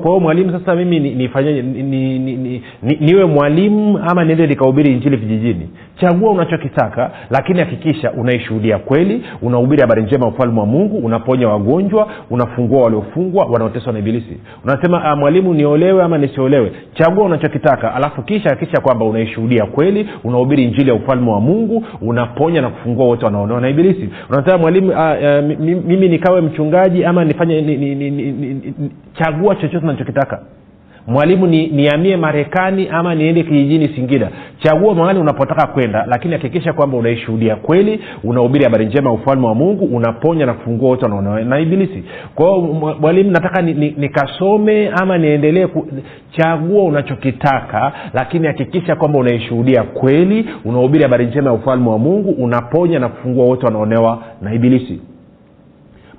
kwa 0.02 0.20
mwalimu 0.20 0.52
sasa 0.52 0.74
mimi 0.74 1.00
ni- 1.00 1.14
nifanyeje 1.14 1.62
ni, 1.62 1.82
ni, 1.82 2.18
ni, 2.18 2.36
ni, 2.36 2.62
ni, 2.82 2.96
niwe 3.00 3.24
mwalimu 3.24 3.98
ama 4.10 4.24
niende 4.24 4.46
nikahubiri 4.46 4.92
injili 4.92 5.16
vijijini. 5.16 5.68
Chagua 6.00 6.30
unachokitaka 6.30 7.10
lakini 7.30 7.58
hakikisha 7.60 8.12
unaishuhudia 8.12 8.78
kweli 8.78 9.22
unahubiri 9.42 9.80
habari 9.82 10.02
njema 10.02 10.28
ufalme 10.28 10.60
wa 10.60 10.66
mungu 10.66 10.96
unaponya 10.98 11.48
wagonjwa 11.48 12.08
unafungua 12.30 12.82
waliofungwa 12.82 13.44
wanaoteswa 13.46 13.92
na 13.92 13.98
ibilisi. 13.98 14.40
Unasema 14.64 15.04
ah, 15.04 15.16
mwalimu 15.16 15.54
niolewe 15.54 16.02
ama 16.02 16.18
nisiolewe? 16.18 16.72
Chagua 16.94 17.24
unachokitaka 17.24 17.94
alafu 17.94 18.22
kisha 18.22 18.48
hakikisha 18.50 18.80
kwamba 18.80 19.04
unaishuhudia 19.04 19.66
kweli 19.66 20.08
unahubiri 20.24 20.62
injili 20.64 20.88
ya 20.88 20.94
ufalme 20.94 21.30
wa 21.30 21.40
mungu 21.40 21.84
unaponya 22.00 22.60
na 22.62 22.68
kufungua 22.68 23.06
wote 23.06 23.24
wanaonewa 23.24 23.60
na 23.60 23.68
ibilisi. 23.68 24.08
Unasema 24.30 24.58
mwalimu 24.58 24.92
ah, 24.96 25.42
mi- 25.42 25.74
mimi 25.74 26.08
nikawe 26.08 26.40
mchungaji 26.40 27.04
ama 27.04 27.24
nifanye 27.24 27.60
ni, 27.76 27.94
ni, 27.94 28.10
ni, 28.10 28.32
ni, 28.32 28.54
ni, 28.54 28.90
chagua 29.18 29.54
chochote 29.54 29.84
unachokitaka. 29.86 30.40
Mwalimu 31.06 31.46
ni 31.46 31.66
niamie 31.66 32.16
marekani 32.16 32.88
ama 32.88 33.14
niende 33.14 33.42
kijijini 33.42 33.88
singida. 33.88 34.30
Chagua 34.58 34.94
mahali 34.94 35.18
unapotaka 35.20 35.66
kwenda 35.66 36.04
lakini 36.08 36.32
hakikisha 36.34 36.72
kwamba 36.72 36.96
unaishuhudia 36.98 37.56
kweli 37.56 38.00
unahubiri 38.24 38.64
habari 38.64 38.86
njema 38.86 39.10
ya 39.10 39.16
ufalme 39.16 39.46
wa 39.46 39.54
mungu 39.54 39.84
unaponya 39.84 40.46
na 40.46 40.54
kufungua 40.54 40.88
wote 40.88 41.04
wanaona 41.04 41.44
na 41.44 41.60
ibilisi. 41.60 42.04
Kwa 42.34 42.60
mwalimu 43.00 43.30
nataka 43.30 43.62
nikasome 43.62 44.74
ni, 44.74 44.86
ni 44.86 44.92
ama 45.02 45.18
niendelee 45.18 45.66
chagua 46.36 46.84
unachokitaka 46.84 47.92
lakini 48.14 48.46
hakikisha 48.46 48.96
kwamba 48.96 49.18
unaishuhudia 49.18 49.82
kweli 49.82 50.48
unahubiri 50.64 51.02
habari 51.04 51.26
njema 51.26 51.50
ya 51.50 51.56
ufalme 51.56 51.88
wa 51.90 51.98
mungu 51.98 52.30
unaponya 52.30 52.98
na 52.98 53.08
kufungua 53.08 53.44
wote 53.44 53.66
wanaonewa 53.66 54.22
na 54.42 54.54
ibilisi 54.54 55.00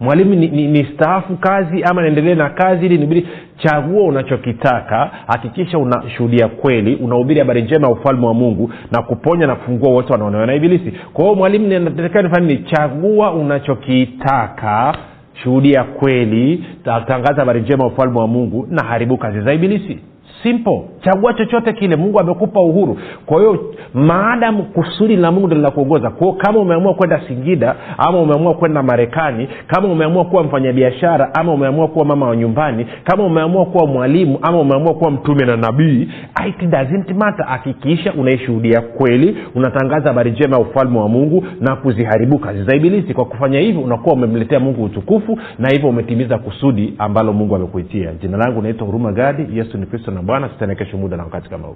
mwalimu 0.02 0.36
ni, 0.36 0.48
ni, 0.48 0.68
ni 0.68 0.86
staafu 0.86 1.38
kazi 1.38 1.84
ama 1.84 2.02
niendelee 2.02 2.36
na 2.36 2.50
kazi 2.50 2.86
ili 2.86 2.98
nibidi 2.98 3.28
chagua 3.58 4.04
unachokitaka 4.04 5.12
hakikisha 5.28 5.78
unashuhudia 5.78 6.48
kweli 6.48 6.96
unahubiri 6.96 7.40
habari 7.40 7.62
njema 7.62 7.88
ya 7.88 7.94
ufalme 7.94 8.26
wa 8.28 8.34
mungu 8.34 8.72
na 8.92 9.02
kuponya 9.02 9.48
na 9.48 9.56
kufungua 9.56 9.90
wote 9.90 10.14
wanaonewa 10.14 10.46
na 10.46 10.54
ibilisi. 10.56 10.94
Kwa 11.14 11.24
hiyo 11.24 11.36
mwalimu 11.36 11.68
natakiwa 11.68 12.42
chagua 12.72 13.34
unachokitaka 13.34 14.96
shuhudia 15.44 15.84
kweli 15.84 16.64
tangaza 16.84 17.36
habari 17.36 17.62
njema 17.62 17.84
ya 17.84 17.90
ufalme 17.90 18.20
wa 18.20 18.28
mungu 18.28 18.68
na 18.70 18.84
haribu 18.84 19.18
kazi 19.18 19.42
za 19.42 19.54
ibilisi 19.54 20.00
simple. 20.44 20.82
Chagua 21.04 21.34
chochote 21.34 21.74
kile. 21.74 21.96
Mungu 21.96 22.20
amekupa 22.20 22.60
uhuru. 22.62 22.98
Kwa 23.26 23.38
hiyo 23.40 23.74
maadamu 23.94 24.64
kusudi 24.64 25.16
la 25.16 25.32
mungu 25.32 25.48
ndo 25.48 25.56
linakuongoza 25.56 26.10
kwao 26.10 26.34
kama 26.34 26.60
umeamua 26.60 26.94
kwenda 26.94 27.22
singida 27.28 27.76
ama 27.98 28.20
umeamua 28.22 28.54
kwenda 28.54 28.84
marekani 28.84 29.48
kama 29.68 29.88
umeamua 29.88 30.26
kuwa 30.26 30.44
mfanyabiashara 30.44 31.34
ama 31.36 31.54
umeamua 31.54 31.88
kuwa 31.88 32.06
mama 32.06 32.28
wa 32.28 32.36
nyumbani 32.36 32.86
kama 33.04 33.24
umeamua 33.26 33.66
kuwa 33.66 33.88
mwalimu 33.88 34.40
ama 34.42 34.60
umeamua 34.60 34.94
kuwa 34.94 35.12
mtume 35.12 35.46
na 35.46 35.56
nabii 35.58 36.08
it 36.48 36.70
doesn't 36.70 37.10
matter. 37.16 37.46
Hakikisha 37.46 38.14
unaishuhudia 38.14 38.82
kweli 38.82 39.38
unatangaza 39.56 40.08
habari 40.10 40.32
njema 40.32 40.56
ya 40.56 40.62
ufalme 40.62 41.00
wa 41.00 41.10
mungu 41.10 41.46
na 41.60 41.76
kuziharibu 41.76 42.40
kazi 42.40 42.64
za 42.64 42.76
ibilisi. 42.76 43.14
Kwa 43.14 43.26
kufanya 43.26 43.60
hivyo 43.60 43.82
unakuwa 43.82 44.16
umemletea 44.16 44.60
mungu 44.60 44.84
utukufu 44.84 45.40
na 45.60 45.70
hivyo 45.70 45.90
umetimiza 45.90 46.38
kusudi 46.38 46.94
ambalo 46.98 47.34
mungu 47.34 47.56
amekuitia. 47.56 48.12
Jina 48.22 48.38
langu 48.38 48.62
naitwa 48.62 48.86
huruma 48.88 49.12
gadi. 49.12 49.58
Yesu 49.58 49.78
ni 49.78 49.86
kristo 49.86 50.12
na 50.12 50.22
bwana 50.32 50.50
tutane 50.50 50.76
kesho 50.76 50.98
muda 50.98 51.18
na 51.18 51.24
wakati 51.24 51.50
kama 51.50 51.68
huu 51.68 51.76